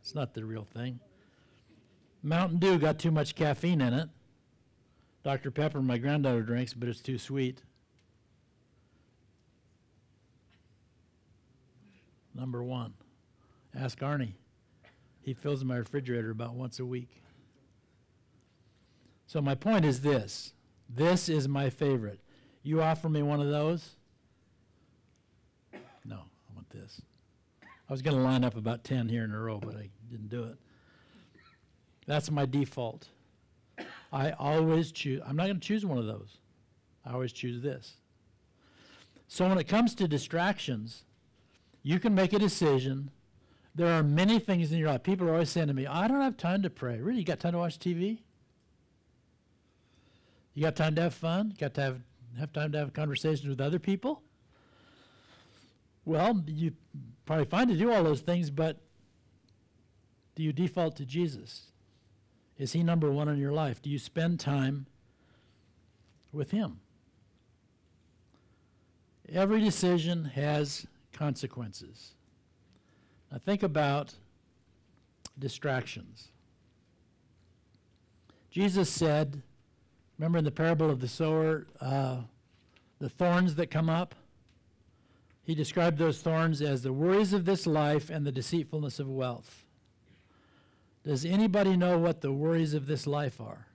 It's 0.00 0.14
not 0.14 0.34
the 0.34 0.44
real 0.44 0.64
thing. 0.64 1.00
Mountain 2.22 2.58
Dew 2.58 2.78
got 2.78 2.98
too 2.98 3.10
much 3.10 3.34
caffeine 3.34 3.80
in 3.80 3.94
it. 3.94 4.08
Dr. 5.22 5.50
Pepper, 5.50 5.82
my 5.82 5.98
granddaughter 5.98 6.42
drinks, 6.42 6.72
but 6.72 6.88
it's 6.88 7.00
too 7.00 7.18
sweet. 7.18 7.62
Number 12.34 12.62
one. 12.62 12.94
Ask 13.74 13.98
Arnie. 14.00 14.34
He 15.20 15.34
fills 15.34 15.64
my 15.64 15.76
refrigerator 15.76 16.30
about 16.30 16.54
once 16.54 16.78
a 16.78 16.84
week. 16.84 17.22
So 19.30 19.40
my 19.40 19.54
point 19.54 19.84
is 19.84 20.00
this. 20.00 20.54
This 20.88 21.28
is 21.28 21.46
my 21.46 21.70
favorite. 21.70 22.18
You 22.64 22.82
offer 22.82 23.08
me 23.08 23.22
one 23.22 23.40
of 23.40 23.48
those? 23.48 23.90
No, 26.04 26.16
I 26.16 26.54
want 26.56 26.68
this. 26.70 27.00
I 27.62 27.92
was 27.92 28.02
going 28.02 28.16
to 28.16 28.22
line 28.24 28.42
up 28.42 28.56
about 28.56 28.82
10 28.82 29.08
here 29.08 29.22
in 29.22 29.30
a 29.30 29.38
row, 29.38 29.60
but 29.60 29.76
I 29.76 29.88
didn't 30.10 30.30
do 30.30 30.42
it. 30.42 30.56
That's 32.08 32.28
my 32.28 32.44
default. 32.44 33.06
I 34.12 34.32
always 34.32 34.90
choose, 34.90 35.22
I'm 35.24 35.36
not 35.36 35.46
going 35.46 35.60
to 35.60 35.64
choose 35.64 35.86
one 35.86 35.98
of 35.98 36.06
those. 36.06 36.38
I 37.06 37.12
always 37.12 37.30
choose 37.30 37.62
this. 37.62 37.98
So 39.28 39.48
when 39.48 39.58
it 39.58 39.68
comes 39.68 39.94
to 39.94 40.08
distractions, 40.08 41.04
you 41.84 42.00
can 42.00 42.16
make 42.16 42.32
a 42.32 42.38
decision. 42.40 43.12
There 43.76 43.92
are 43.92 44.02
many 44.02 44.40
things 44.40 44.72
in 44.72 44.78
your 44.78 44.88
life. 44.88 45.04
People 45.04 45.28
are 45.28 45.34
always 45.34 45.50
saying 45.50 45.68
to 45.68 45.74
me, 45.74 45.86
oh, 45.86 45.92
I 45.92 46.08
don't 46.08 46.20
have 46.20 46.36
time 46.36 46.62
to 46.62 46.70
pray. 46.70 46.98
Really? 46.98 47.20
You 47.20 47.24
got 47.24 47.38
time 47.38 47.52
to 47.52 47.58
watch 47.58 47.78
TV? 47.78 48.22
You 50.54 50.62
got 50.62 50.76
time 50.76 50.94
to 50.96 51.02
have 51.02 51.14
fun? 51.14 51.50
You 51.50 51.56
got 51.56 51.74
to 51.74 51.80
have, 51.80 52.00
have 52.38 52.52
time 52.52 52.72
to 52.72 52.78
have 52.78 52.92
conversations 52.92 53.48
with 53.48 53.60
other 53.60 53.78
people? 53.78 54.22
Well, 56.04 56.42
you 56.46 56.72
probably 57.24 57.44
fine 57.44 57.68
to 57.68 57.76
do 57.76 57.92
all 57.92 58.02
those 58.02 58.20
things, 58.20 58.50
but 58.50 58.80
do 60.34 60.42
you 60.42 60.52
default 60.52 60.96
to 60.96 61.06
Jesus? 61.06 61.70
Is 62.58 62.72
he 62.72 62.82
number 62.82 63.10
one 63.10 63.28
in 63.28 63.38
your 63.38 63.52
life? 63.52 63.80
Do 63.80 63.90
you 63.90 63.98
spend 63.98 64.40
time 64.40 64.86
with 66.32 66.50
him? 66.50 66.80
Every 69.32 69.60
decision 69.60 70.24
has 70.34 70.86
consequences. 71.12 72.14
Now 73.30 73.38
think 73.38 73.62
about 73.62 74.14
distractions. 75.38 76.28
Jesus 78.50 78.90
said, 78.90 79.42
remember 80.20 80.36
in 80.36 80.44
the 80.44 80.50
parable 80.50 80.90
of 80.90 81.00
the 81.00 81.08
sower, 81.08 81.66
uh, 81.80 82.18
the 82.98 83.08
thorns 83.08 83.54
that 83.54 83.70
come 83.70 83.88
up? 83.88 84.14
He 85.42 85.54
described 85.54 85.96
those 85.96 86.20
thorns 86.20 86.60
as 86.60 86.82
the 86.82 86.92
worries 86.92 87.32
of 87.32 87.46
this 87.46 87.66
life 87.66 88.10
and 88.10 88.26
the 88.26 88.30
deceitfulness 88.30 88.98
of 88.98 89.08
wealth. 89.08 89.64
Does 91.04 91.24
anybody 91.24 91.74
know 91.74 91.96
what 91.96 92.20
the 92.20 92.32
worries 92.32 92.74
of 92.74 92.86
this 92.86 93.06
life 93.06 93.40
are? 93.40 93.66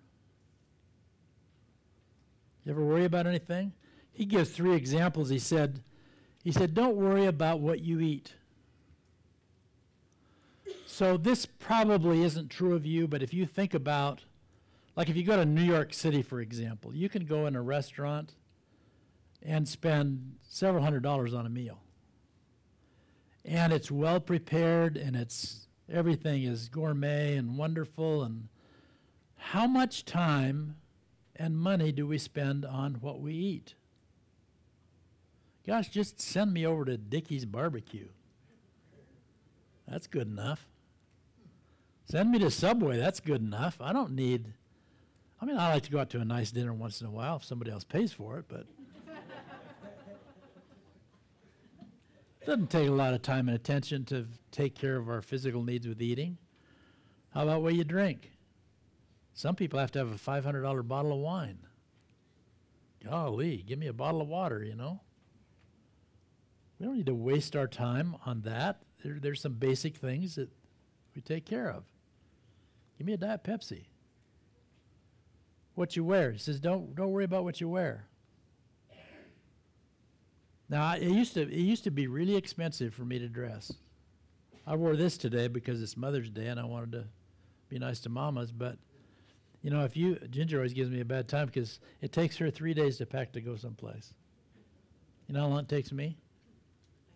You 2.63 2.73
ever 2.73 2.85
worry 2.85 3.05
about 3.05 3.25
anything? 3.25 3.73
He 4.13 4.25
gives 4.25 4.51
three 4.51 4.75
examples. 4.75 5.29
He 5.29 5.39
said, 5.39 5.81
he 6.43 6.51
said, 6.51 6.75
Don't 6.75 6.95
worry 6.95 7.25
about 7.25 7.59
what 7.59 7.79
you 7.81 7.99
eat. 7.99 8.33
So 10.85 11.17
this 11.17 11.47
probably 11.47 12.21
isn't 12.21 12.49
true 12.49 12.75
of 12.75 12.85
you, 12.85 13.07
but 13.07 13.23
if 13.23 13.33
you 13.33 13.47
think 13.47 13.73
about, 13.73 14.24
like 14.95 15.09
if 15.09 15.17
you 15.17 15.23
go 15.23 15.35
to 15.35 15.45
New 15.45 15.63
York 15.63 15.93
City, 15.93 16.21
for 16.21 16.39
example, 16.39 16.95
you 16.95 17.09
can 17.09 17.25
go 17.25 17.45
in 17.47 17.55
a 17.55 17.61
restaurant 17.61 18.33
and 19.41 19.67
spend 19.67 20.35
several 20.47 20.83
hundred 20.83 21.03
dollars 21.03 21.33
on 21.33 21.45
a 21.45 21.49
meal. 21.49 21.79
And 23.43 23.71
it's 23.71 23.91
well 23.91 24.19
prepared 24.19 24.97
and 24.97 25.15
it's 25.15 25.67
everything 25.91 26.43
is 26.43 26.69
gourmet 26.69 27.35
and 27.35 27.57
wonderful 27.57 28.23
and 28.23 28.47
how 29.37 29.67
much 29.67 30.05
time 30.05 30.77
and 31.35 31.57
money 31.57 31.91
do 31.91 32.07
we 32.07 32.17
spend 32.17 32.65
on 32.65 32.95
what 32.95 33.19
we 33.19 33.33
eat? 33.33 33.75
Gosh, 35.67 35.89
just 35.89 36.21
send 36.21 36.53
me 36.53 36.65
over 36.65 36.85
to 36.85 36.97
Dickey's 36.97 37.45
Barbecue. 37.45 38.07
That's 39.87 40.07
good 40.07 40.27
enough. 40.27 40.67
Send 42.05 42.31
me 42.31 42.39
to 42.39 42.51
Subway. 42.51 42.97
That's 42.97 43.19
good 43.19 43.41
enough. 43.41 43.77
I 43.81 43.91
don't 43.91 44.11
need. 44.11 44.53
I 45.45 45.47
mean, 45.47 45.57
I 45.57 45.71
like 45.71 45.83
to 45.83 45.91
go 45.91 45.99
out 45.99 46.09
to 46.09 46.19
a 46.19 46.25
nice 46.25 46.49
dinner 46.49 46.73
once 46.73 47.01
in 47.01 47.07
a 47.07 47.11
while 47.11 47.35
if 47.35 47.43
somebody 47.43 47.69
else 47.69 47.83
pays 47.83 48.11
for 48.11 48.39
it, 48.39 48.45
but 48.47 48.65
it 52.41 52.47
Doesn't 52.47 52.71
take 52.71 52.87
a 52.87 52.91
lot 52.91 53.13
of 53.13 53.21
time 53.21 53.47
and 53.47 53.55
attention 53.55 54.05
to 54.05 54.25
take 54.51 54.73
care 54.73 54.95
of 54.95 55.07
our 55.07 55.21
physical 55.21 55.61
needs 55.61 55.87
with 55.87 56.01
eating. 56.01 56.39
How 57.31 57.43
about 57.43 57.61
what 57.61 57.75
you 57.75 57.83
drink? 57.83 58.31
Some 59.35 59.55
people 59.55 59.77
have 59.77 59.91
to 59.91 59.99
have 59.99 60.11
a 60.11 60.15
$500 60.15 60.87
bottle 60.87 61.11
of 61.11 61.19
wine. 61.19 61.59
Golly, 63.03 63.57
give 63.57 63.77
me 63.77 63.85
a 63.85 63.93
bottle 63.93 64.21
of 64.21 64.27
water, 64.27 64.63
you 64.63 64.73
know? 64.73 65.01
We 66.79 66.87
don't 66.87 66.97
need 66.97 67.05
to 67.05 67.13
waste 67.13 67.55
our 67.55 67.67
time 67.67 68.15
on 68.25 68.41
that. 68.41 68.81
There, 69.03 69.19
there's 69.21 69.41
some 69.41 69.53
basic 69.53 69.97
things 69.97 70.33
that 70.37 70.49
we 71.13 71.21
take 71.21 71.45
care 71.45 71.69
of. 71.69 71.83
Give 72.97 73.05
me 73.05 73.13
a 73.13 73.17
Diet 73.17 73.43
Pepsi. 73.43 73.83
What 75.75 75.95
you 75.95 76.03
wear. 76.03 76.31
He 76.31 76.39
says, 76.39 76.59
don't, 76.59 76.95
don't 76.95 77.11
worry 77.11 77.25
about 77.25 77.43
what 77.43 77.61
you 77.61 77.69
wear. 77.69 78.07
Now 80.69 80.95
it 80.95 81.03
used 81.03 81.33
to 81.35 81.41
it 81.41 81.51
used 81.51 81.83
to 81.83 81.91
be 81.91 82.07
really 82.07 82.35
expensive 82.35 82.93
for 82.93 83.05
me 83.05 83.19
to 83.19 83.27
dress. 83.27 83.71
I 84.65 84.75
wore 84.75 84.95
this 84.95 85.17
today 85.17 85.47
because 85.47 85.81
it's 85.81 85.95
Mother's 85.95 86.29
Day 86.29 86.47
and 86.47 86.59
I 86.59 86.65
wanted 86.65 86.91
to 86.93 87.03
be 87.69 87.77
nice 87.77 87.99
to 88.01 88.09
mamas, 88.09 88.51
but 88.51 88.77
you 89.61 89.69
know, 89.69 89.83
if 89.83 89.95
you 89.95 90.15
Ginger 90.29 90.57
always 90.57 90.73
gives 90.73 90.89
me 90.89 91.01
a 91.01 91.05
bad 91.05 91.27
time 91.27 91.47
because 91.47 91.79
it 92.01 92.11
takes 92.11 92.37
her 92.37 92.49
three 92.49 92.73
days 92.73 92.97
to 92.97 93.05
pack 93.05 93.31
to 93.33 93.41
go 93.41 93.55
someplace. 93.55 94.13
You 95.27 95.33
know 95.33 95.41
how 95.41 95.47
long 95.47 95.59
it 95.59 95.69
takes 95.69 95.91
me? 95.91 96.17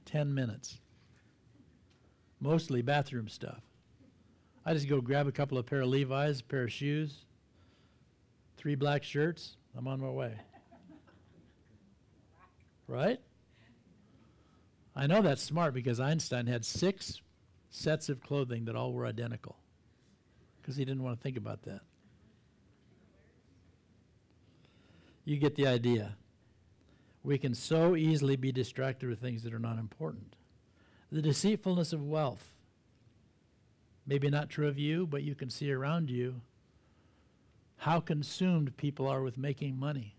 Ten 0.06 0.34
minutes. 0.34 0.80
Mostly 2.40 2.82
bathroom 2.82 3.28
stuff. 3.28 3.62
I 4.66 4.74
just 4.74 4.88
go 4.88 5.02
grab 5.02 5.28
a 5.28 5.32
couple 5.32 5.58
of 5.58 5.66
pair 5.66 5.82
of 5.82 5.90
Levi's, 5.90 6.42
a 6.42 6.44
pair 6.44 6.64
of 6.64 6.72
shoes, 6.72 7.26
three 8.60 8.76
black 8.76 9.04
shirts. 9.04 9.56
I'm 9.76 9.88
on 9.88 10.02
my 10.02 10.10
way. 10.10 10.34
Right? 12.88 13.20
I 14.94 15.08
know 15.08 15.22
that's 15.22 15.42
smart 15.42 15.74
because 15.74 16.02
Einstein 16.02 16.46
had 16.46 16.66
six 16.66 17.22
sets 17.70 18.10
of 18.10 18.22
clothing 18.22 18.66
that 18.66 18.76
all 18.76 18.92
were 18.92 19.06
identical 19.06 19.56
because 20.62 20.76
he 20.76 20.84
didn't 20.84 21.04
want 21.04 21.18
to 21.18 21.24
think 21.24 21.38
about 21.38 21.62
that. 21.64 21.80
You 25.24 25.38
get 25.38 25.56
the 25.56 25.68
idea. 25.68 26.18
We 27.24 27.38
can 27.38 27.56
so 27.56 27.96
easily 27.96 28.36
be 28.36 28.52
distracted 28.52 29.08
with 29.08 29.22
things 29.22 29.44
that 29.44 29.54
are 29.54 29.60
not 29.60 29.78
important. 29.78 30.36
The 31.14 31.22
deceitfulness 31.22 31.94
of 31.94 32.04
wealth. 32.04 32.52
Maybe 34.06 34.30
not 34.30 34.50
true 34.50 34.68
of 34.68 34.78
you, 34.78 35.08
but 35.08 35.24
you 35.24 35.34
can 35.34 35.50
see 35.50 35.72
around 35.72 36.10
you 36.10 36.42
how 37.80 38.00
consumed 38.00 38.76
people 38.78 39.08
are 39.08 39.22
with 39.22 39.38
making 39.38 39.80
money. 39.80 40.16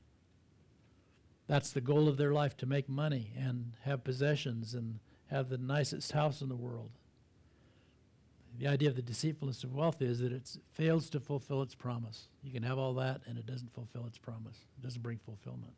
That's 1.47 1.71
the 1.71 1.81
goal 1.81 2.09
of 2.09 2.17
their 2.17 2.33
life 2.33 2.57
to 2.59 2.67
make 2.67 2.89
money 2.89 3.33
and 3.37 3.73
have 3.83 4.05
possessions 4.05 4.73
and 4.73 4.99
have 5.27 5.49
the 5.49 5.59
nicest 5.59 6.13
house 6.13 6.41
in 6.41 6.49
the 6.49 6.57
world. 6.57 6.91
The 8.59 8.67
idea 8.67 8.89
of 8.89 8.97
the 8.97 9.03
deceitfulness 9.03 9.63
of 9.63 9.75
wealth 9.75 10.01
is 10.01 10.21
that 10.21 10.33
it 10.33 10.57
fails 10.73 11.11
to 11.11 11.21
fulfill 11.21 11.63
its 11.63 11.75
promise. 11.75 12.29
You 12.43 12.53
can 12.53 12.63
have 12.63 12.79
all 12.79 12.95
that 12.95 13.21
and 13.27 13.39
it 13.39 13.47
doesn't 13.47 13.75
fulfill 13.75 14.07
its 14.07 14.19
promise, 14.19 14.57
it 14.79 14.83
doesn't 14.83 15.03
bring 15.03 15.19
fulfillment. 15.19 15.75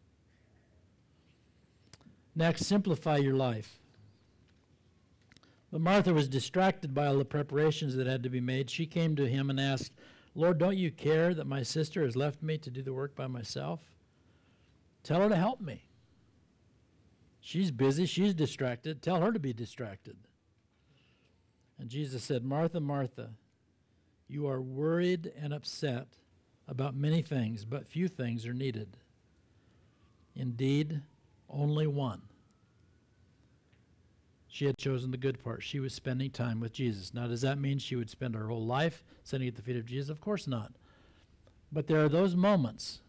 Next, 2.35 2.65
simplify 2.65 3.17
your 3.17 3.35
life. 3.35 3.79
But 5.73 5.81
Martha 5.81 6.15
was 6.15 6.29
distracted 6.29 6.95
by 6.95 7.07
all 7.07 7.19
the 7.19 7.25
preparations 7.25 7.97
that 7.97 8.07
had 8.07 8.23
to 8.23 8.29
be 8.29 8.41
made. 8.41 8.71
She 8.71 8.87
came 8.87 9.17
to 9.17 9.27
him 9.27 9.51
and 9.51 9.59
asked, 9.59 9.93
Lord, 10.35 10.59
don't 10.59 10.79
you 10.79 10.91
care 10.91 11.35
that 11.35 11.47
my 11.47 11.63
sister 11.63 12.03
has 12.03 12.17
left 12.17 12.43
me 12.43 12.57
to 12.59 12.71
do 12.71 12.83
the 12.83 12.93
work 12.93 13.15
by 13.15 13.27
myself? 13.27 13.81
Tell 15.03 15.21
her 15.21 15.29
to 15.29 15.37
help 15.37 15.61
me. 15.61 15.85
She's 17.41 17.71
busy, 17.71 18.07
she's 18.07 18.35
distracted. 18.35 19.03
Tell 19.03 19.21
her 19.21 19.33
to 19.33 19.41
be 19.41 19.53
distracted. 19.53 20.17
And 21.79 21.91
Jesus 21.91 22.23
said, 22.23 22.45
Martha, 22.45 22.81
Martha, 22.81 23.31
you 24.29 24.47
are 24.47 24.63
worried 24.63 25.33
and 25.37 25.53
upset 25.53 26.07
about 26.69 26.95
many 26.95 27.21
things, 27.21 27.65
but 27.65 27.89
few 27.89 28.09
things 28.09 28.47
are 28.47 28.55
needed. 28.55 28.97
Indeed, 30.35 31.03
only 31.51 31.87
one. 31.87 32.23
She 34.53 34.67
had 34.67 34.77
chosen 34.77 35.13
the 35.13 35.17
good 35.17 35.43
part. 35.43 35.63
She 35.63 35.81
was 35.81 35.95
spending 35.95 36.31
time 36.31 36.61
with 36.61 36.75
Jesus. 36.75 37.15
Now, 37.15 37.27
does 37.27 37.41
that 37.41 37.59
mean 37.59 37.79
she 37.79 37.97
would 37.97 38.11
spend 38.11 38.35
her 38.35 38.49
whole 38.49 38.67
life 38.67 39.03
sitting 39.25 39.49
at 39.49 39.57
the 39.57 39.63
feet 39.63 39.77
of 39.77 39.87
Jesus? 39.87 40.11
Of 40.11 40.21
course 40.21 40.47
not. 40.47 40.73
But 41.73 41.87
there 41.87 42.05
are 42.05 42.09
those 42.11 42.37
moments 42.37 43.01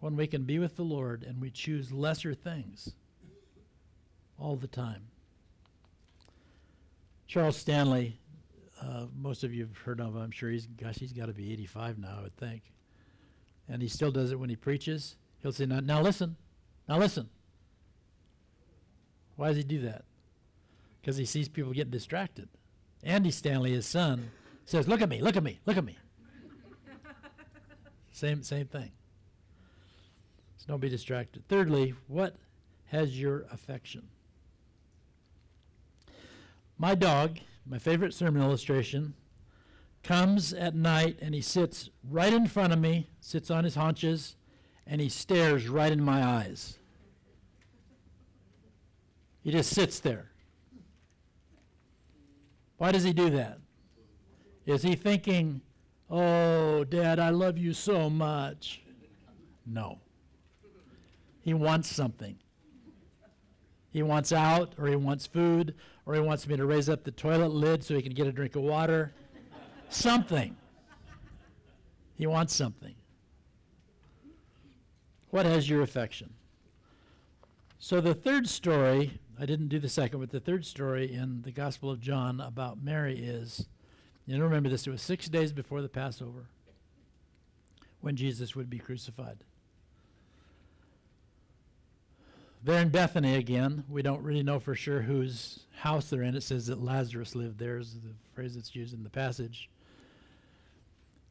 when 0.00 0.16
we 0.16 0.26
can 0.26 0.42
be 0.42 0.58
with 0.58 0.76
the 0.76 0.82
Lord 0.82 1.22
and 1.22 1.40
we 1.40 1.50
choose 1.50 1.92
lesser 1.92 2.34
things 2.34 2.92
all 4.38 4.54
the 4.54 4.66
time. 4.66 5.06
Charles 7.26 7.56
Stanley, 7.56 8.18
uh, 8.82 9.06
most 9.18 9.44
of 9.44 9.54
you 9.54 9.62
have 9.62 9.78
heard 9.78 9.98
of 9.98 10.08
him, 10.08 10.20
I'm 10.20 10.30
sure. 10.30 10.50
He's, 10.50 10.66
gosh, 10.66 10.96
he's 10.96 11.14
got 11.14 11.26
to 11.26 11.32
be 11.32 11.54
85 11.54 11.98
now, 11.98 12.16
I 12.18 12.22
would 12.22 12.36
think. 12.36 12.64
And 13.66 13.80
he 13.80 13.88
still 13.88 14.10
does 14.10 14.30
it 14.30 14.38
when 14.38 14.50
he 14.50 14.56
preaches. 14.56 15.16
He'll 15.38 15.52
say, 15.52 15.64
now, 15.64 15.80
now 15.80 16.02
listen, 16.02 16.36
now 16.86 16.98
listen. 16.98 17.30
Why 19.36 19.48
does 19.48 19.56
he 19.56 19.62
do 19.62 19.80
that? 19.80 20.04
Because 21.04 21.18
he 21.18 21.26
sees 21.26 21.50
people 21.50 21.74
get 21.74 21.90
distracted. 21.90 22.48
Andy 23.02 23.30
Stanley, 23.30 23.72
his 23.72 23.84
son, 23.84 24.30
says, 24.64 24.88
Look 24.88 25.02
at 25.02 25.10
me, 25.10 25.20
look 25.20 25.36
at 25.36 25.42
me, 25.42 25.60
look 25.66 25.76
at 25.76 25.84
me. 25.84 25.98
same, 28.10 28.42
same 28.42 28.64
thing. 28.64 28.90
So 30.56 30.64
don't 30.66 30.80
be 30.80 30.88
distracted. 30.88 31.46
Thirdly, 31.46 31.92
what 32.06 32.36
has 32.86 33.20
your 33.20 33.44
affection? 33.52 34.08
My 36.78 36.94
dog, 36.94 37.38
my 37.66 37.78
favorite 37.78 38.14
sermon 38.14 38.40
illustration, 38.40 39.12
comes 40.02 40.54
at 40.54 40.74
night 40.74 41.18
and 41.20 41.34
he 41.34 41.42
sits 41.42 41.90
right 42.10 42.32
in 42.32 42.46
front 42.46 42.72
of 42.72 42.78
me, 42.78 43.10
sits 43.20 43.50
on 43.50 43.64
his 43.64 43.74
haunches, 43.74 44.36
and 44.86 45.02
he 45.02 45.10
stares 45.10 45.68
right 45.68 45.92
in 45.92 46.02
my 46.02 46.24
eyes. 46.24 46.78
He 49.42 49.50
just 49.50 49.70
sits 49.70 50.00
there. 50.00 50.30
Why 52.78 52.92
does 52.92 53.04
he 53.04 53.12
do 53.12 53.30
that? 53.30 53.58
Is 54.66 54.82
he 54.82 54.94
thinking, 54.94 55.60
Oh, 56.10 56.84
Dad, 56.84 57.18
I 57.18 57.30
love 57.30 57.58
you 57.58 57.72
so 57.72 58.10
much? 58.10 58.82
No. 59.66 59.98
He 61.42 61.54
wants 61.54 61.88
something. 61.88 62.38
He 63.90 64.02
wants 64.02 64.32
out, 64.32 64.74
or 64.78 64.88
he 64.88 64.96
wants 64.96 65.26
food, 65.26 65.74
or 66.04 66.14
he 66.14 66.20
wants 66.20 66.46
me 66.46 66.56
to 66.56 66.66
raise 66.66 66.88
up 66.88 67.04
the 67.04 67.10
toilet 67.10 67.52
lid 67.52 67.84
so 67.84 67.94
he 67.94 68.02
can 68.02 68.12
get 68.12 68.26
a 68.26 68.32
drink 68.32 68.56
of 68.56 68.62
water. 68.62 69.12
something. 69.88 70.56
He 72.16 72.26
wants 72.26 72.54
something. 72.54 72.94
What 75.30 75.46
has 75.46 75.68
your 75.68 75.82
affection? 75.82 76.32
So 77.78 78.00
the 78.00 78.14
third 78.14 78.48
story, 78.48 79.18
I 79.38 79.46
didn't 79.46 79.68
do 79.68 79.78
the 79.78 79.88
second, 79.88 80.20
but 80.20 80.30
the 80.30 80.40
third 80.40 80.64
story 80.64 81.12
in 81.12 81.42
the 81.42 81.50
Gospel 81.50 81.90
of 81.90 82.00
John 82.00 82.40
about 82.40 82.82
Mary 82.82 83.18
is, 83.18 83.66
you 84.26 84.40
remember 84.40 84.68
this, 84.68 84.86
it 84.86 84.90
was 84.90 85.02
six 85.02 85.28
days 85.28 85.52
before 85.52 85.82
the 85.82 85.88
Passover 85.88 86.46
when 88.00 88.16
Jesus 88.16 88.54
would 88.54 88.70
be 88.70 88.78
crucified. 88.78 89.38
They're 92.62 92.80
in 92.80 92.88
Bethany 92.88 93.34
again. 93.34 93.84
We 93.90 94.02
don't 94.02 94.22
really 94.22 94.42
know 94.42 94.58
for 94.58 94.74
sure 94.74 95.02
whose 95.02 95.66
house 95.80 96.08
they're 96.08 96.22
in. 96.22 96.34
It 96.34 96.42
says 96.42 96.66
that 96.68 96.82
Lazarus 96.82 97.34
lived 97.34 97.58
there, 97.58 97.76
is 97.76 97.94
the 97.94 98.14
phrase 98.34 98.54
that's 98.54 98.74
used 98.74 98.94
in 98.94 99.02
the 99.02 99.10
passage. 99.10 99.68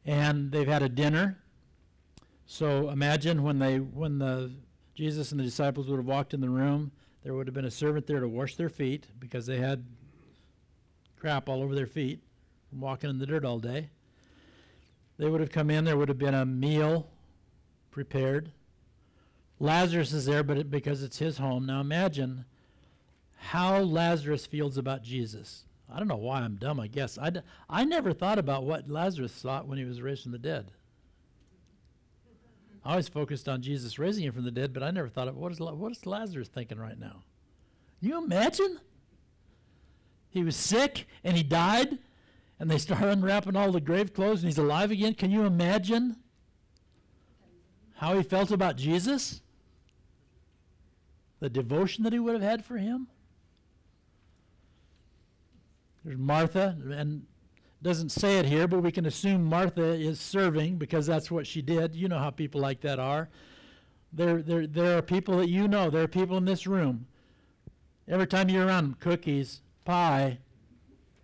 And 0.04 0.52
they've 0.52 0.68
had 0.68 0.82
a 0.82 0.88
dinner. 0.88 1.38
So 2.46 2.90
imagine 2.90 3.42
when 3.42 3.58
they 3.58 3.78
when 3.78 4.18
the 4.18 4.52
Jesus 4.94 5.32
and 5.32 5.40
the 5.40 5.44
disciples 5.44 5.88
would 5.88 5.96
have 5.96 6.06
walked 6.06 6.34
in 6.34 6.40
the 6.40 6.50
room, 6.50 6.92
there 7.24 7.32
would 7.34 7.46
have 7.46 7.54
been 7.54 7.64
a 7.64 7.70
servant 7.70 8.06
there 8.06 8.20
to 8.20 8.28
wash 8.28 8.54
their 8.56 8.68
feet 8.68 9.06
because 9.18 9.46
they 9.46 9.56
had 9.56 9.84
crap 11.18 11.48
all 11.48 11.62
over 11.62 11.74
their 11.74 11.86
feet 11.86 12.20
from 12.68 12.82
walking 12.82 13.08
in 13.08 13.18
the 13.18 13.26
dirt 13.26 13.44
all 13.44 13.58
day. 13.58 13.88
They 15.16 15.28
would 15.28 15.40
have 15.40 15.50
come 15.50 15.70
in, 15.70 15.84
there 15.84 15.96
would 15.96 16.08
have 16.08 16.18
been 16.18 16.34
a 16.34 16.44
meal 16.44 17.08
prepared. 17.90 18.52
Lazarus 19.58 20.12
is 20.12 20.26
there, 20.26 20.42
but 20.42 20.58
it, 20.58 20.70
because 20.70 21.02
it's 21.02 21.18
his 21.18 21.38
home. 21.38 21.64
Now 21.64 21.80
imagine 21.80 22.44
how 23.36 23.78
Lazarus 23.78 24.44
feels 24.44 24.76
about 24.76 25.02
Jesus. 25.02 25.64
I 25.90 25.98
don't 25.98 26.08
know 26.08 26.16
why 26.16 26.40
I'm 26.40 26.56
dumb, 26.56 26.78
I 26.80 26.88
guess. 26.88 27.16
I, 27.18 27.30
d- 27.30 27.40
I 27.70 27.84
never 27.84 28.12
thought 28.12 28.38
about 28.38 28.64
what 28.64 28.90
Lazarus 28.90 29.32
thought 29.32 29.66
when 29.66 29.78
he 29.78 29.84
was 29.84 30.02
raised 30.02 30.24
from 30.24 30.32
the 30.32 30.38
dead. 30.38 30.72
I 32.84 32.90
always 32.90 33.08
focused 33.08 33.48
on 33.48 33.62
Jesus 33.62 33.98
raising 33.98 34.24
him 34.24 34.32
from 34.32 34.44
the 34.44 34.50
dead, 34.50 34.74
but 34.74 34.82
I 34.82 34.90
never 34.90 35.08
thought 35.08 35.28
of 35.28 35.36
what 35.36 35.52
is, 35.52 35.60
what 35.60 35.92
is 35.92 36.04
Lazarus 36.04 36.48
thinking 36.48 36.78
right 36.78 36.98
now? 36.98 37.22
you 38.00 38.22
imagine? 38.22 38.78
He 40.28 40.42
was 40.42 40.56
sick 40.56 41.06
and 41.22 41.36
he 41.36 41.42
died, 41.42 41.98
and 42.58 42.70
they 42.70 42.78
start 42.78 43.02
unwrapping 43.04 43.56
all 43.56 43.72
the 43.72 43.80
grave 43.80 44.12
clothes 44.12 44.40
and 44.40 44.48
he's 44.48 44.58
alive 44.58 44.90
again. 44.90 45.14
Can 45.14 45.30
you 45.30 45.44
imagine 45.44 46.16
how 47.96 48.16
he 48.16 48.22
felt 48.22 48.50
about 48.50 48.76
Jesus? 48.76 49.40
The 51.40 51.48
devotion 51.48 52.04
that 52.04 52.12
he 52.12 52.18
would 52.18 52.34
have 52.34 52.42
had 52.42 52.64
for 52.64 52.76
him? 52.76 53.08
There's 56.04 56.18
Martha, 56.18 56.76
and 56.90 57.24
doesn't 57.84 58.08
say 58.08 58.38
it 58.38 58.46
here, 58.46 58.66
but 58.66 58.82
we 58.82 58.90
can 58.90 59.04
assume 59.04 59.44
Martha 59.44 59.92
is 59.92 60.18
serving 60.18 60.76
because 60.78 61.06
that's 61.06 61.30
what 61.30 61.46
she 61.46 61.60
did. 61.60 61.94
You 61.94 62.08
know 62.08 62.18
how 62.18 62.30
people 62.30 62.60
like 62.60 62.80
that 62.80 62.98
are. 62.98 63.28
There, 64.10 64.40
there, 64.40 64.66
there 64.66 64.96
are 64.96 65.02
people 65.02 65.36
that 65.36 65.50
you 65.50 65.68
know. 65.68 65.90
There 65.90 66.02
are 66.02 66.08
people 66.08 66.38
in 66.38 66.46
this 66.46 66.66
room. 66.66 67.06
Every 68.08 68.26
time 68.26 68.48
you're 68.48 68.66
around 68.66 68.84
them, 68.84 68.96
cookies, 69.00 69.60
pie, 69.84 70.38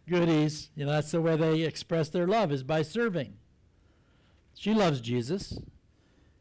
goodies. 0.06 0.68
You 0.76 0.84
know 0.84 0.92
that's 0.92 1.10
the 1.10 1.22
way 1.22 1.34
they 1.34 1.62
express 1.62 2.10
their 2.10 2.26
love 2.26 2.52
is 2.52 2.62
by 2.62 2.82
serving. 2.82 3.34
She 4.54 4.74
loves 4.74 5.00
Jesus, 5.00 5.58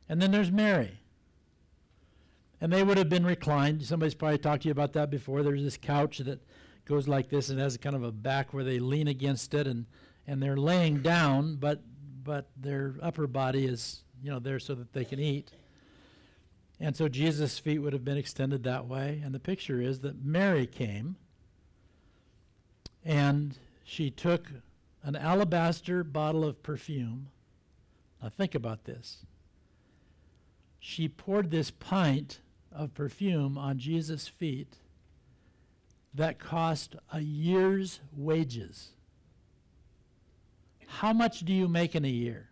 and 0.09 0.21
then 0.21 0.31
there's 0.31 0.51
Mary. 0.51 0.99
And 2.59 2.73
they 2.73 2.83
would 2.83 2.97
have 2.97 3.07
been 3.07 3.25
reclined. 3.25 3.83
Somebody's 3.83 4.15
probably 4.15 4.37
talked 4.37 4.63
to 4.63 4.67
you 4.67 4.73
about 4.73 4.91
that 4.93 5.09
before. 5.09 5.43
There's 5.43 5.63
this 5.63 5.77
couch 5.77 6.17
that 6.17 6.41
goes 6.83 7.07
like 7.07 7.29
this 7.29 7.49
and 7.49 7.57
has 7.57 7.77
kind 7.77 7.95
of 7.95 8.03
a 8.03 8.11
back 8.11 8.53
where 8.53 8.65
they 8.65 8.79
lean 8.79 9.07
against 9.07 9.53
it 9.53 9.65
and 9.65 9.85
and 10.29 10.41
they're 10.41 10.57
laying 10.57 11.01
down 11.01 11.55
but 11.55 11.81
but 12.23 12.49
their 12.55 12.93
upper 13.01 13.25
body 13.25 13.65
is 13.65 14.03
you 14.21 14.29
know 14.29 14.39
there 14.39 14.59
so 14.59 14.75
that 14.75 14.93
they 14.93 15.03
can 15.03 15.19
eat. 15.19 15.51
And 16.79 16.95
so 16.95 17.09
jesus' 17.09 17.57
feet 17.57 17.79
would 17.79 17.93
have 17.93 18.05
been 18.05 18.17
extended 18.17 18.63
that 18.63 18.85
way. 18.85 19.21
And 19.25 19.33
the 19.33 19.39
picture 19.39 19.81
is 19.81 20.01
that 20.01 20.23
mary 20.23 20.67
came 20.67 21.15
and 23.03 23.57
she 23.83 24.11
took 24.11 24.51
an 25.01 25.15
alabaster 25.15 26.03
bottle 26.03 26.43
of 26.43 26.61
perfume. 26.61 27.29
Now 28.21 28.29
think 28.29 28.53
about 28.53 28.83
this. 28.83 29.25
She 30.79 31.07
poured 31.07 31.49
this 31.49 31.71
pint 31.71 32.41
of 32.71 32.93
perfume 32.93 33.57
on 33.57 33.79
jesus' 33.79 34.27
feet 34.27 34.75
that 36.13 36.37
cost 36.37 36.95
a 37.11 37.21
year's 37.21 37.99
wages. 38.15 38.91
How 40.89 41.13
much 41.13 41.41
do 41.41 41.53
you 41.53 41.67
make 41.67 41.95
in 41.95 42.03
a 42.03 42.09
year? 42.09 42.49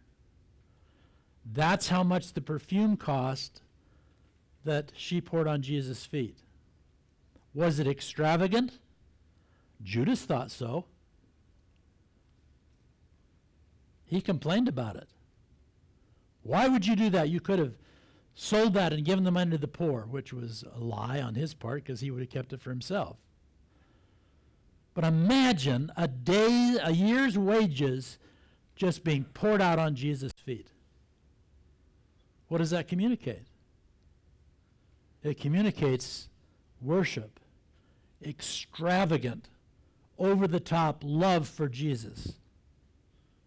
That's 1.43 1.89
how 1.89 2.03
much 2.03 2.33
the 2.33 2.41
perfume 2.41 2.95
cost 2.95 3.61
that 4.63 4.91
she 4.95 5.19
poured 5.19 5.47
on 5.47 5.61
Jesus' 5.61 6.05
feet. 6.05 6.37
Was 7.53 7.79
it 7.79 7.87
extravagant? 7.87 8.79
Judas 9.83 10.21
thought 10.21 10.51
so. 10.51 10.85
He 14.05 14.21
complained 14.21 14.67
about 14.67 14.95
it. 14.95 15.09
Why 16.43 16.67
would 16.67 16.85
you 16.85 16.95
do 16.95 17.09
that? 17.09 17.29
You 17.29 17.39
could 17.39 17.59
have 17.59 17.73
sold 18.35 18.73
that 18.75 18.93
and 18.93 19.03
given 19.03 19.23
the 19.23 19.31
money 19.31 19.51
to 19.51 19.57
the 19.57 19.67
poor, 19.67 20.05
which 20.09 20.31
was 20.31 20.63
a 20.73 20.79
lie 20.79 21.19
on 21.19 21.35
his 21.35 21.53
part 21.53 21.83
because 21.83 22.01
he 22.01 22.11
would 22.11 22.21
have 22.21 22.29
kept 22.29 22.53
it 22.53 22.61
for 22.61 22.69
himself. 22.69 23.17
But 24.93 25.03
imagine 25.03 25.91
a 25.97 26.07
day, 26.07 26.77
a 26.81 26.91
year's 26.91 27.37
wages 27.37 28.17
just 28.77 29.03
being 29.03 29.25
poured 29.25 29.61
out 29.61 29.79
on 29.79 29.95
Jesus' 29.95 30.31
feet. 30.31 30.67
What 32.47 32.59
does 32.59 32.69
that 32.69 32.87
communicate? 32.87 33.47
It 35.23 35.39
communicates 35.39 36.29
worship, 36.81 37.39
extravagant, 38.23 39.49
over 40.17 40.47
the 40.47 40.59
top 40.59 41.01
love 41.03 41.47
for 41.47 41.67
Jesus. 41.67 42.33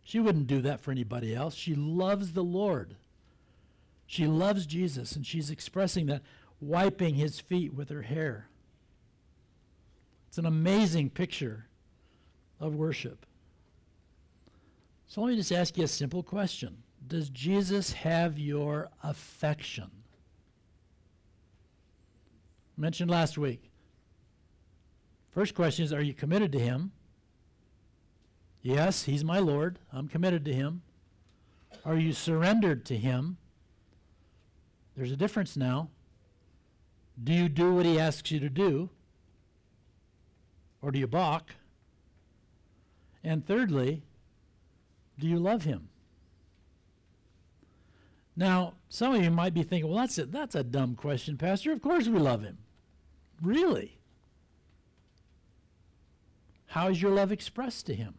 She 0.03 0.21
wouldn't 0.21 0.47
do 0.47 0.61
that 0.61 0.81
for 0.81 0.91
anybody 0.91 1.35
else. 1.35 1.55
She 1.55 1.75
loves 1.75 2.33
the 2.33 2.45
Lord. 2.45 2.97
She 4.07 4.27
loves 4.27 4.67
Jesus, 4.67 5.17
and 5.17 5.25
she's 5.25 5.51
expressing 5.51 6.07
that, 6.07 6.23
wiping 6.61 7.15
his 7.15 7.41
feet 7.41 7.73
with 7.73 7.89
her 7.89 8.03
hair. 8.03 8.49
It's 10.29 10.39
an 10.39 10.47
amazing 10.47 11.11
picture 11.11 11.67
of 12.61 12.75
worship. 12.75 13.27
So 15.11 15.23
let 15.23 15.31
me 15.31 15.37
just 15.37 15.51
ask 15.51 15.77
you 15.77 15.83
a 15.83 15.89
simple 15.89 16.23
question 16.23 16.85
Does 17.05 17.31
Jesus 17.31 17.93
have 17.93 18.39
your 18.39 18.91
affection? 19.03 19.91
mentioned 22.77 23.11
last 23.11 23.37
week. 23.37 23.73
First 25.33 25.57
question 25.57 25.85
is 25.85 25.93
Are 25.93 26.01
you 26.01 26.15
committed 26.15 26.53
to 26.53 26.61
Him? 26.61 26.93
Yes, 28.63 29.03
He's 29.03 29.25
my 29.25 29.41
Lord. 29.41 29.81
I'm 29.93 30.07
committed 30.07 30.45
to 30.45 30.53
Him. 30.53 30.83
Are 31.85 31.97
you 31.97 32.13
surrendered 32.13 32.87
to 32.87 32.97
Him? 32.97 33.37
There's 34.97 35.11
a 35.11 35.17
difference 35.17 35.57
now. 35.57 35.89
Do 37.23 37.33
you 37.33 37.49
do 37.49 37.75
what 37.75 37.85
He 37.85 37.99
asks 37.99 38.31
you 38.31 38.39
to 38.39 38.49
do? 38.49 38.91
Or 40.81 40.93
do 40.93 41.01
you 41.01 41.09
balk? 41.09 41.51
And 43.25 43.45
thirdly, 43.45 44.05
do 45.21 45.29
you 45.29 45.39
love 45.39 45.65
Him? 45.65 45.89
Now, 48.37 48.75
some 48.89 49.15
of 49.15 49.23
you 49.23 49.31
might 49.31 49.55
be 49.55 49.63
thinking, 49.63 49.91
well, 49.91 50.01
that's 50.01 50.19
a, 50.19 50.27
that's 50.27 50.55
a 50.55 50.65
dumb 50.65 50.95
question, 50.95 51.37
Pastor. 51.37 51.73
Of 51.73 51.83
course 51.83 52.09
we 52.09 52.19
love 52.19 52.43
Him. 52.43 52.59
Really? 53.43 53.99
How 56.67 56.89
is 56.89 57.03
your 57.03 57.11
love 57.11 57.33
expressed 57.33 57.87
to 57.87 57.95
Him? 57.95 58.15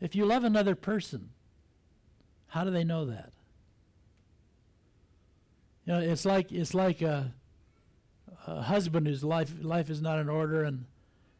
If 0.00 0.14
you 0.14 0.26
love 0.26 0.44
another 0.44 0.74
person, 0.74 1.30
how 2.48 2.64
do 2.64 2.70
they 2.70 2.84
know 2.84 3.06
that? 3.06 3.32
You 5.86 5.92
know, 5.92 6.00
it's 6.00 6.24
like 6.24 6.50
it's 6.50 6.74
like 6.74 7.02
a, 7.02 7.34
a 8.46 8.62
husband 8.62 9.06
whose 9.06 9.22
life 9.22 9.52
life 9.60 9.90
is 9.90 10.00
not 10.00 10.18
in 10.18 10.28
order, 10.28 10.62
and 10.62 10.86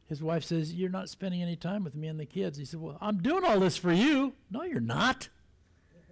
his 0.08 0.22
wife 0.22 0.44
says, 0.44 0.74
"You're 0.74 0.90
not 0.90 1.08
spending 1.08 1.42
any 1.42 1.56
time 1.56 1.84
with 1.84 1.94
me 1.94 2.08
and 2.08 2.20
the 2.20 2.26
kids." 2.26 2.58
He 2.58 2.64
said, 2.64 2.80
"Well, 2.80 2.98
I'm 3.00 3.22
doing 3.22 3.44
all 3.44 3.60
this 3.60 3.76
for 3.76 3.92
you." 3.92 4.34
No, 4.50 4.62
you're 4.62 4.80
not. 4.80 5.28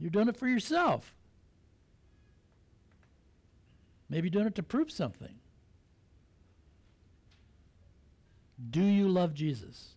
You're 0.00 0.10
doing 0.10 0.28
it 0.28 0.36
for 0.36 0.46
yourself. 0.46 1.14
Maybe 4.08 4.30
doing 4.30 4.46
it 4.46 4.54
to 4.54 4.62
prove 4.62 4.90
something. 4.90 5.34
Do 8.70 8.82
you 8.82 9.08
love 9.08 9.34
Jesus? 9.34 9.94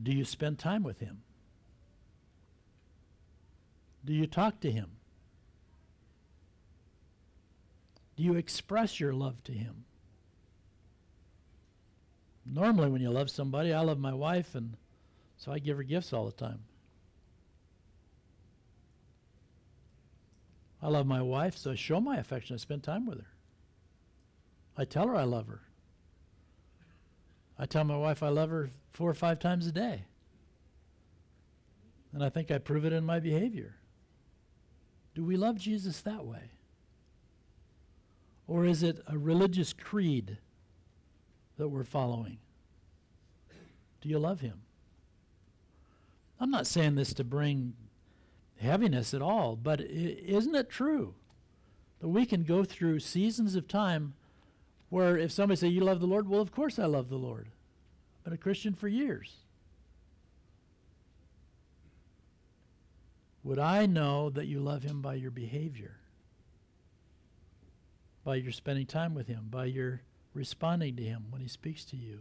Do 0.00 0.12
you 0.12 0.24
spend 0.24 0.58
time 0.58 0.82
with 0.82 1.00
him? 1.00 1.22
Do 4.04 4.12
you 4.12 4.26
talk 4.26 4.60
to 4.60 4.70
him? 4.70 4.90
Do 8.11 8.11
you 8.22 8.34
express 8.34 9.00
your 9.00 9.12
love 9.12 9.42
to 9.44 9.52
him? 9.52 9.84
Normally, 12.44 12.90
when 12.90 13.02
you 13.02 13.10
love 13.10 13.30
somebody, 13.30 13.72
I 13.72 13.80
love 13.80 13.98
my 13.98 14.12
wife, 14.12 14.54
and 14.54 14.76
so 15.36 15.52
I 15.52 15.58
give 15.58 15.76
her 15.76 15.82
gifts 15.82 16.12
all 16.12 16.26
the 16.26 16.32
time. 16.32 16.60
I 20.82 20.88
love 20.88 21.06
my 21.06 21.22
wife, 21.22 21.56
so 21.56 21.70
I 21.70 21.74
show 21.76 22.00
my 22.00 22.16
affection. 22.16 22.54
I 22.54 22.56
spend 22.58 22.82
time 22.82 23.06
with 23.06 23.18
her. 23.18 23.28
I 24.76 24.84
tell 24.84 25.06
her 25.06 25.16
I 25.16 25.24
love 25.24 25.46
her. 25.46 25.60
I 27.58 27.66
tell 27.66 27.84
my 27.84 27.96
wife 27.96 28.22
I 28.22 28.28
love 28.28 28.50
her 28.50 28.70
four 28.90 29.08
or 29.08 29.14
five 29.14 29.38
times 29.38 29.66
a 29.66 29.72
day. 29.72 30.06
And 32.12 32.24
I 32.24 32.28
think 32.28 32.50
I 32.50 32.58
prove 32.58 32.84
it 32.84 32.92
in 32.92 33.04
my 33.04 33.20
behavior. 33.20 33.76
Do 35.14 35.24
we 35.24 35.36
love 35.36 35.56
Jesus 35.56 36.00
that 36.02 36.24
way? 36.24 36.50
Or 38.52 38.66
is 38.66 38.82
it 38.82 39.02
a 39.06 39.16
religious 39.16 39.72
creed 39.72 40.36
that 41.56 41.68
we're 41.68 41.84
following? 41.84 42.36
Do 44.02 44.10
you 44.10 44.18
love 44.18 44.40
him? 44.40 44.60
I'm 46.38 46.50
not 46.50 46.66
saying 46.66 46.96
this 46.96 47.14
to 47.14 47.24
bring 47.24 47.72
heaviness 48.60 49.14
at 49.14 49.22
all, 49.22 49.56
but 49.56 49.80
isn't 49.80 50.54
it 50.54 50.68
true 50.68 51.14
that 52.00 52.08
we 52.08 52.26
can 52.26 52.44
go 52.44 52.62
through 52.62 53.00
seasons 53.00 53.54
of 53.54 53.68
time 53.68 54.12
where 54.90 55.16
if 55.16 55.32
somebody 55.32 55.56
say 55.58 55.68
you 55.68 55.80
love 55.80 56.00
the 56.00 56.06
Lord, 56.06 56.28
well, 56.28 56.42
of 56.42 56.52
course 56.52 56.78
I 56.78 56.84
love 56.84 57.08
the 57.08 57.16
Lord. 57.16 57.48
I've 58.18 58.24
been 58.24 58.32
a 58.34 58.36
Christian 58.36 58.74
for 58.74 58.86
years. 58.86 59.36
Would 63.44 63.58
I 63.58 63.86
know 63.86 64.28
that 64.28 64.46
you 64.46 64.60
love 64.60 64.82
him 64.82 65.00
by 65.00 65.14
your 65.14 65.30
behavior? 65.30 66.01
By 68.24 68.36
your 68.36 68.52
spending 68.52 68.86
time 68.86 69.14
with 69.14 69.26
him, 69.26 69.48
by 69.50 69.64
your 69.66 70.02
responding 70.34 70.96
to 70.96 71.02
him 71.02 71.26
when 71.30 71.42
he 71.42 71.48
speaks 71.48 71.84
to 71.86 71.96
you, 71.96 72.20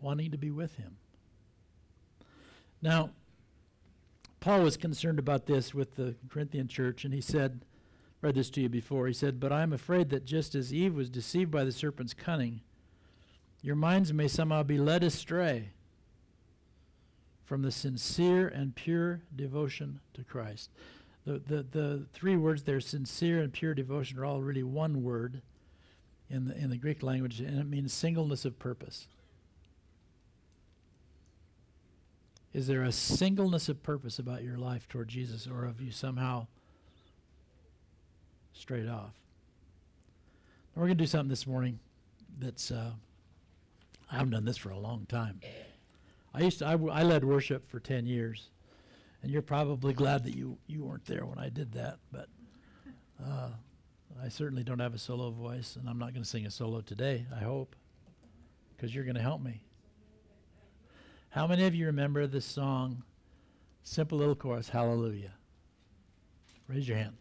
wanting 0.00 0.30
to 0.30 0.38
be 0.38 0.50
with 0.50 0.76
him. 0.76 0.96
Now, 2.82 3.10
Paul 4.40 4.62
was 4.62 4.76
concerned 4.76 5.18
about 5.18 5.46
this 5.46 5.74
with 5.74 5.96
the 5.96 6.14
Corinthian 6.28 6.68
church, 6.68 7.04
and 7.04 7.14
he 7.14 7.20
said, 7.20 7.60
read 8.20 8.34
this 8.34 8.50
to 8.50 8.60
you 8.60 8.68
before. 8.68 9.06
He 9.06 9.12
said, 9.12 9.40
But 9.40 9.52
I 9.52 9.62
am 9.62 9.72
afraid 9.72 10.10
that 10.10 10.24
just 10.24 10.54
as 10.54 10.74
Eve 10.74 10.94
was 10.94 11.10
deceived 11.10 11.50
by 11.50 11.64
the 11.64 11.72
serpent's 11.72 12.14
cunning, 12.14 12.60
your 13.62 13.76
minds 13.76 14.12
may 14.12 14.28
somehow 14.28 14.62
be 14.62 14.78
led 14.78 15.02
astray 15.02 15.70
from 17.44 17.62
the 17.62 17.70
sincere 17.70 18.48
and 18.48 18.74
pure 18.74 19.22
devotion 19.34 20.00
to 20.14 20.24
Christ. 20.24 20.70
The, 21.26 21.40
the, 21.44 21.66
the 21.70 22.06
three 22.12 22.36
words 22.36 22.62
there, 22.62 22.80
sincere 22.80 23.42
and 23.42 23.52
pure 23.52 23.74
devotion, 23.74 24.18
are 24.18 24.24
all 24.24 24.40
really 24.40 24.62
one 24.62 25.02
word 25.02 25.42
in 26.30 26.46
the, 26.46 26.56
in 26.56 26.70
the 26.70 26.76
Greek 26.76 27.02
language, 27.02 27.40
and 27.40 27.58
it 27.58 27.66
means 27.66 27.92
singleness 27.92 28.44
of 28.44 28.58
purpose. 28.58 29.08
Is 32.54 32.68
there 32.68 32.84
a 32.84 32.92
singleness 32.92 33.68
of 33.68 33.82
purpose 33.82 34.18
about 34.18 34.42
your 34.42 34.56
life 34.56 34.88
toward 34.88 35.08
Jesus, 35.08 35.46
or 35.46 35.66
have 35.66 35.80
you 35.80 35.90
somehow 35.90 36.46
strayed 38.54 38.88
off? 38.88 39.12
we're 40.74 40.86
going 40.86 40.98
to 40.98 41.04
do 41.04 41.06
something 41.06 41.30
this 41.30 41.46
morning 41.46 41.78
that's, 42.38 42.70
uh, 42.70 42.90
I 44.12 44.16
haven't 44.16 44.30
done 44.30 44.44
this 44.44 44.58
for 44.58 44.68
a 44.68 44.78
long 44.78 45.06
time. 45.06 45.40
I 46.34 46.42
used 46.42 46.58
to, 46.58 46.66
I, 46.66 46.72
w- 46.72 46.92
I 46.92 47.02
led 47.02 47.24
worship 47.24 47.66
for 47.70 47.80
10 47.80 48.06
years, 48.06 48.50
and 49.26 49.32
you're 49.32 49.42
probably 49.42 49.92
glad 49.92 50.22
that 50.22 50.36
you, 50.36 50.56
you 50.68 50.84
weren't 50.84 51.04
there 51.04 51.26
when 51.26 51.36
I 51.36 51.48
did 51.48 51.72
that, 51.72 51.98
but 52.12 52.28
uh, 53.20 53.48
I 54.22 54.28
certainly 54.28 54.62
don't 54.62 54.78
have 54.78 54.94
a 54.94 55.00
solo 55.00 55.32
voice, 55.32 55.74
and 55.74 55.88
I'm 55.88 55.98
not 55.98 56.12
going 56.12 56.22
to 56.22 56.28
sing 56.28 56.46
a 56.46 56.50
solo 56.52 56.80
today, 56.80 57.26
I 57.34 57.42
hope, 57.42 57.74
because 58.68 58.94
you're 58.94 59.02
going 59.02 59.16
to 59.16 59.20
help 59.20 59.42
me. 59.42 59.64
How 61.30 61.48
many 61.48 61.64
of 61.64 61.74
you 61.74 61.86
remember 61.86 62.28
this 62.28 62.44
song, 62.44 63.02
simple 63.82 64.16
little 64.16 64.36
chorus, 64.36 64.68
Hallelujah? 64.68 65.32
Raise 66.68 66.86
your 66.86 66.96
hand. 66.96 67.16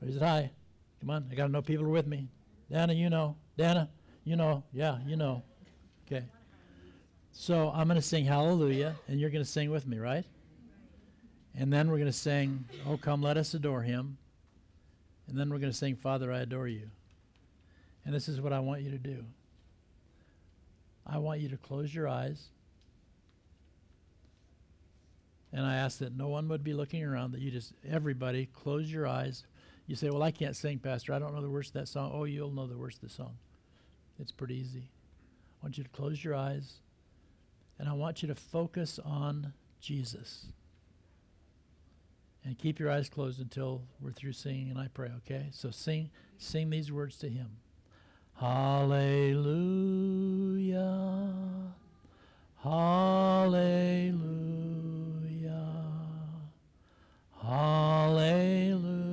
Raise 0.00 0.14
it 0.14 0.22
high. 0.22 0.52
Come 1.00 1.10
on, 1.10 1.26
I 1.32 1.34
got 1.34 1.46
to 1.46 1.52
know 1.52 1.62
people 1.62 1.86
are 1.86 1.88
with 1.88 2.06
me. 2.06 2.28
Dana, 2.70 2.92
you 2.92 3.10
know. 3.10 3.34
Dana, 3.58 3.90
you 4.22 4.36
know. 4.36 4.62
Yeah, 4.72 4.98
you 5.04 5.16
know. 5.16 5.42
Okay. 6.06 6.24
So 7.32 7.72
I'm 7.74 7.88
going 7.88 8.00
to 8.00 8.06
sing 8.06 8.24
Hallelujah, 8.24 8.94
and 9.08 9.18
you're 9.18 9.30
going 9.30 9.44
to 9.44 9.50
sing 9.50 9.72
with 9.72 9.88
me, 9.88 9.98
right? 9.98 10.24
And 11.56 11.72
then 11.72 11.88
we're 11.88 11.98
going 11.98 12.06
to 12.06 12.12
sing, 12.12 12.64
Oh, 12.86 12.96
come, 12.96 13.22
let 13.22 13.36
us 13.36 13.54
adore 13.54 13.82
him. 13.82 14.18
And 15.28 15.38
then 15.38 15.50
we're 15.50 15.58
going 15.58 15.72
to 15.72 15.78
sing, 15.78 15.96
Father, 15.96 16.32
I 16.32 16.40
adore 16.40 16.68
you. 16.68 16.90
And 18.04 18.14
this 18.14 18.28
is 18.28 18.40
what 18.40 18.52
I 18.52 18.60
want 18.60 18.82
you 18.82 18.90
to 18.90 18.98
do 18.98 19.24
I 21.06 21.18
want 21.18 21.40
you 21.40 21.48
to 21.50 21.56
close 21.56 21.94
your 21.94 22.08
eyes. 22.08 22.48
And 25.52 25.64
I 25.64 25.76
ask 25.76 25.98
that 25.98 26.16
no 26.16 26.28
one 26.28 26.48
would 26.48 26.64
be 26.64 26.72
looking 26.72 27.04
around, 27.04 27.32
that 27.32 27.40
you 27.40 27.50
just, 27.50 27.74
everybody, 27.88 28.46
close 28.46 28.90
your 28.90 29.06
eyes. 29.06 29.44
You 29.86 29.94
say, 29.94 30.10
Well, 30.10 30.22
I 30.22 30.32
can't 30.32 30.56
sing, 30.56 30.78
Pastor. 30.78 31.12
I 31.12 31.18
don't 31.18 31.34
know 31.34 31.42
the 31.42 31.50
words 31.50 31.68
to 31.68 31.74
that 31.74 31.88
song. 31.88 32.10
Oh, 32.12 32.24
you'll 32.24 32.50
know 32.50 32.66
the 32.66 32.76
words 32.76 32.96
to 32.96 33.02
the 33.02 33.10
song. 33.10 33.36
It's 34.18 34.32
pretty 34.32 34.56
easy. 34.56 34.88
I 35.62 35.66
want 35.66 35.78
you 35.78 35.84
to 35.84 35.90
close 35.90 36.22
your 36.22 36.34
eyes 36.34 36.80
and 37.78 37.88
I 37.88 37.92
want 37.92 38.22
you 38.22 38.28
to 38.28 38.34
focus 38.34 38.98
on 39.04 39.52
Jesus. 39.80 40.46
And 42.44 42.58
keep 42.58 42.78
your 42.78 42.90
eyes 42.90 43.08
closed 43.08 43.40
until 43.40 43.82
we're 44.00 44.12
through 44.12 44.34
singing 44.34 44.68
and 44.68 44.78
I 44.78 44.88
pray, 44.88 45.10
okay? 45.18 45.48
So 45.50 45.70
sing 45.70 46.10
sing 46.36 46.68
these 46.70 46.92
words 46.92 47.16
to 47.18 47.28
him. 47.28 47.56
Hallelujah. 48.38 49.54
Hallelujah. 52.62 54.14
Hallelujah. 57.42 59.03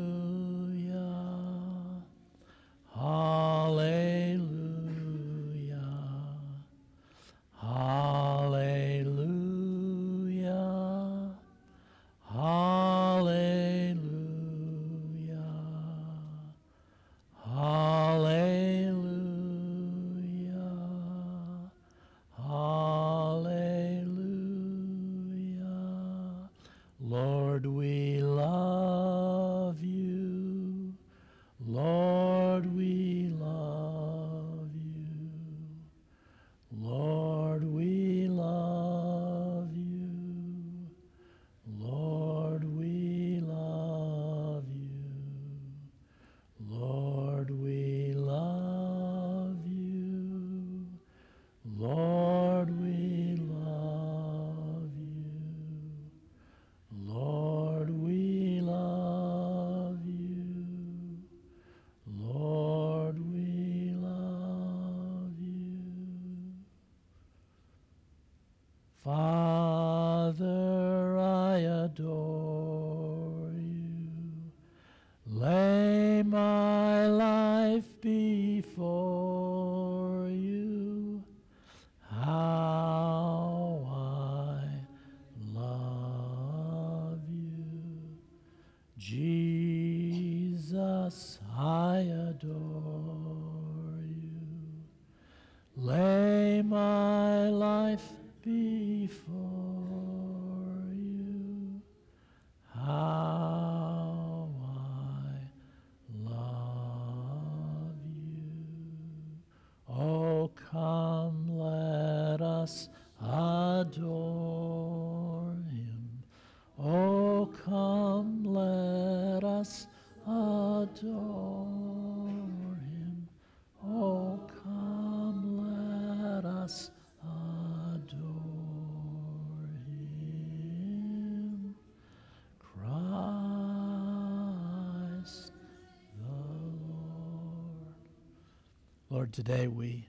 Today 139.31 139.67
we 139.67 140.07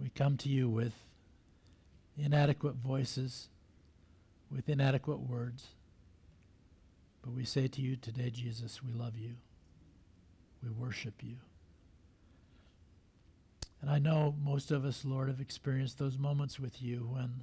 we 0.00 0.08
come 0.08 0.38
to 0.38 0.48
you 0.48 0.70
with 0.70 0.94
inadequate 2.16 2.76
voices, 2.76 3.48
with 4.50 4.68
inadequate 4.68 5.20
words. 5.20 5.66
But 7.22 7.32
we 7.32 7.44
say 7.44 7.68
to 7.68 7.80
you 7.82 7.96
today, 7.96 8.30
Jesus, 8.30 8.82
we 8.82 8.92
love 8.92 9.18
you. 9.18 9.34
We 10.62 10.70
worship 10.70 11.22
you. 11.22 11.36
And 13.82 13.90
I 13.90 13.98
know 13.98 14.34
most 14.42 14.70
of 14.70 14.86
us, 14.86 15.04
Lord, 15.04 15.28
have 15.28 15.40
experienced 15.40 15.98
those 15.98 16.18
moments 16.18 16.58
with 16.58 16.80
you 16.80 17.08
when 17.10 17.42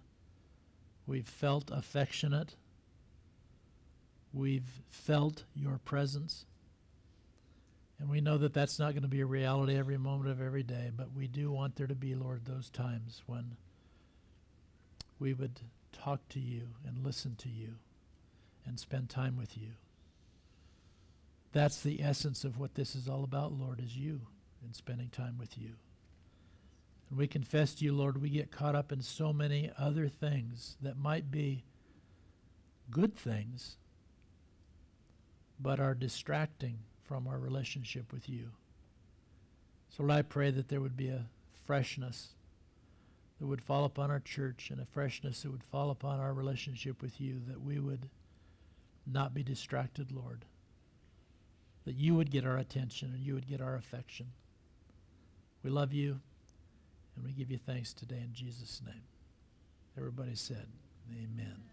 we've 1.05 1.27
felt 1.27 1.69
affectionate, 1.71 2.55
we've 4.33 4.81
felt 4.89 5.43
your 5.55 5.77
presence. 5.77 6.45
And 8.01 8.09
we 8.09 8.19
know 8.19 8.39
that 8.39 8.55
that's 8.55 8.79
not 8.79 8.93
going 8.93 9.03
to 9.03 9.07
be 9.07 9.21
a 9.21 9.27
reality 9.27 9.77
every 9.77 9.99
moment 9.99 10.31
of 10.31 10.41
every 10.41 10.63
day, 10.63 10.89
but 10.93 11.13
we 11.15 11.27
do 11.27 11.51
want 11.51 11.75
there 11.75 11.85
to 11.85 11.93
be, 11.93 12.15
Lord, 12.15 12.45
those 12.45 12.71
times 12.71 13.21
when 13.27 13.57
we 15.19 15.33
would 15.33 15.59
talk 15.93 16.27
to 16.29 16.39
you 16.39 16.63
and 16.83 17.05
listen 17.05 17.35
to 17.35 17.49
you 17.49 17.75
and 18.65 18.79
spend 18.79 19.09
time 19.09 19.37
with 19.37 19.55
you. 19.55 19.73
That's 21.51 21.81
the 21.81 22.01
essence 22.01 22.43
of 22.43 22.57
what 22.57 22.73
this 22.73 22.95
is 22.95 23.07
all 23.07 23.23
about, 23.23 23.51
Lord, 23.51 23.79
is 23.79 23.95
you 23.95 24.21
and 24.63 24.75
spending 24.75 25.09
time 25.09 25.37
with 25.37 25.55
you. 25.55 25.73
And 27.11 27.19
we 27.19 27.27
confess 27.27 27.75
to 27.75 27.85
you, 27.85 27.93
Lord, 27.93 28.19
we 28.19 28.29
get 28.29 28.49
caught 28.49 28.73
up 28.73 28.91
in 28.91 29.03
so 29.03 29.31
many 29.31 29.69
other 29.77 30.07
things 30.07 30.75
that 30.81 30.97
might 30.97 31.29
be 31.29 31.65
good 32.89 33.15
things, 33.15 33.77
but 35.59 35.79
are 35.79 35.93
distracting 35.93 36.79
from 37.03 37.27
our 37.27 37.37
relationship 37.37 38.11
with 38.11 38.29
you. 38.29 38.49
So, 39.89 40.03
Lord, 40.03 40.19
I 40.19 40.21
pray 40.21 40.51
that 40.51 40.69
there 40.69 40.81
would 40.81 40.97
be 40.97 41.09
a 41.09 41.25
freshness 41.65 42.29
that 43.39 43.47
would 43.47 43.61
fall 43.61 43.85
upon 43.85 44.11
our 44.11 44.19
church 44.19 44.69
and 44.71 44.79
a 44.79 44.85
freshness 44.85 45.41
that 45.41 45.51
would 45.51 45.63
fall 45.63 45.89
upon 45.89 46.19
our 46.19 46.33
relationship 46.33 47.01
with 47.01 47.19
you, 47.19 47.41
that 47.47 47.61
we 47.61 47.79
would 47.79 48.09
not 49.05 49.33
be 49.33 49.43
distracted, 49.43 50.11
Lord. 50.11 50.45
That 51.85 51.95
you 51.95 52.15
would 52.15 52.29
get 52.29 52.45
our 52.45 52.57
attention 52.57 53.11
and 53.13 53.25
you 53.25 53.33
would 53.33 53.47
get 53.47 53.61
our 53.61 53.75
affection. 53.75 54.27
We 55.63 55.71
love 55.71 55.91
you 55.93 56.19
and 57.15 57.25
we 57.25 57.31
give 57.31 57.51
you 57.51 57.57
thanks 57.57 57.93
today 57.93 58.21
in 58.23 58.33
Jesus' 58.33 58.81
name. 58.85 59.03
Everybody 59.97 60.35
said, 60.35 60.67
Amen. 61.11 61.70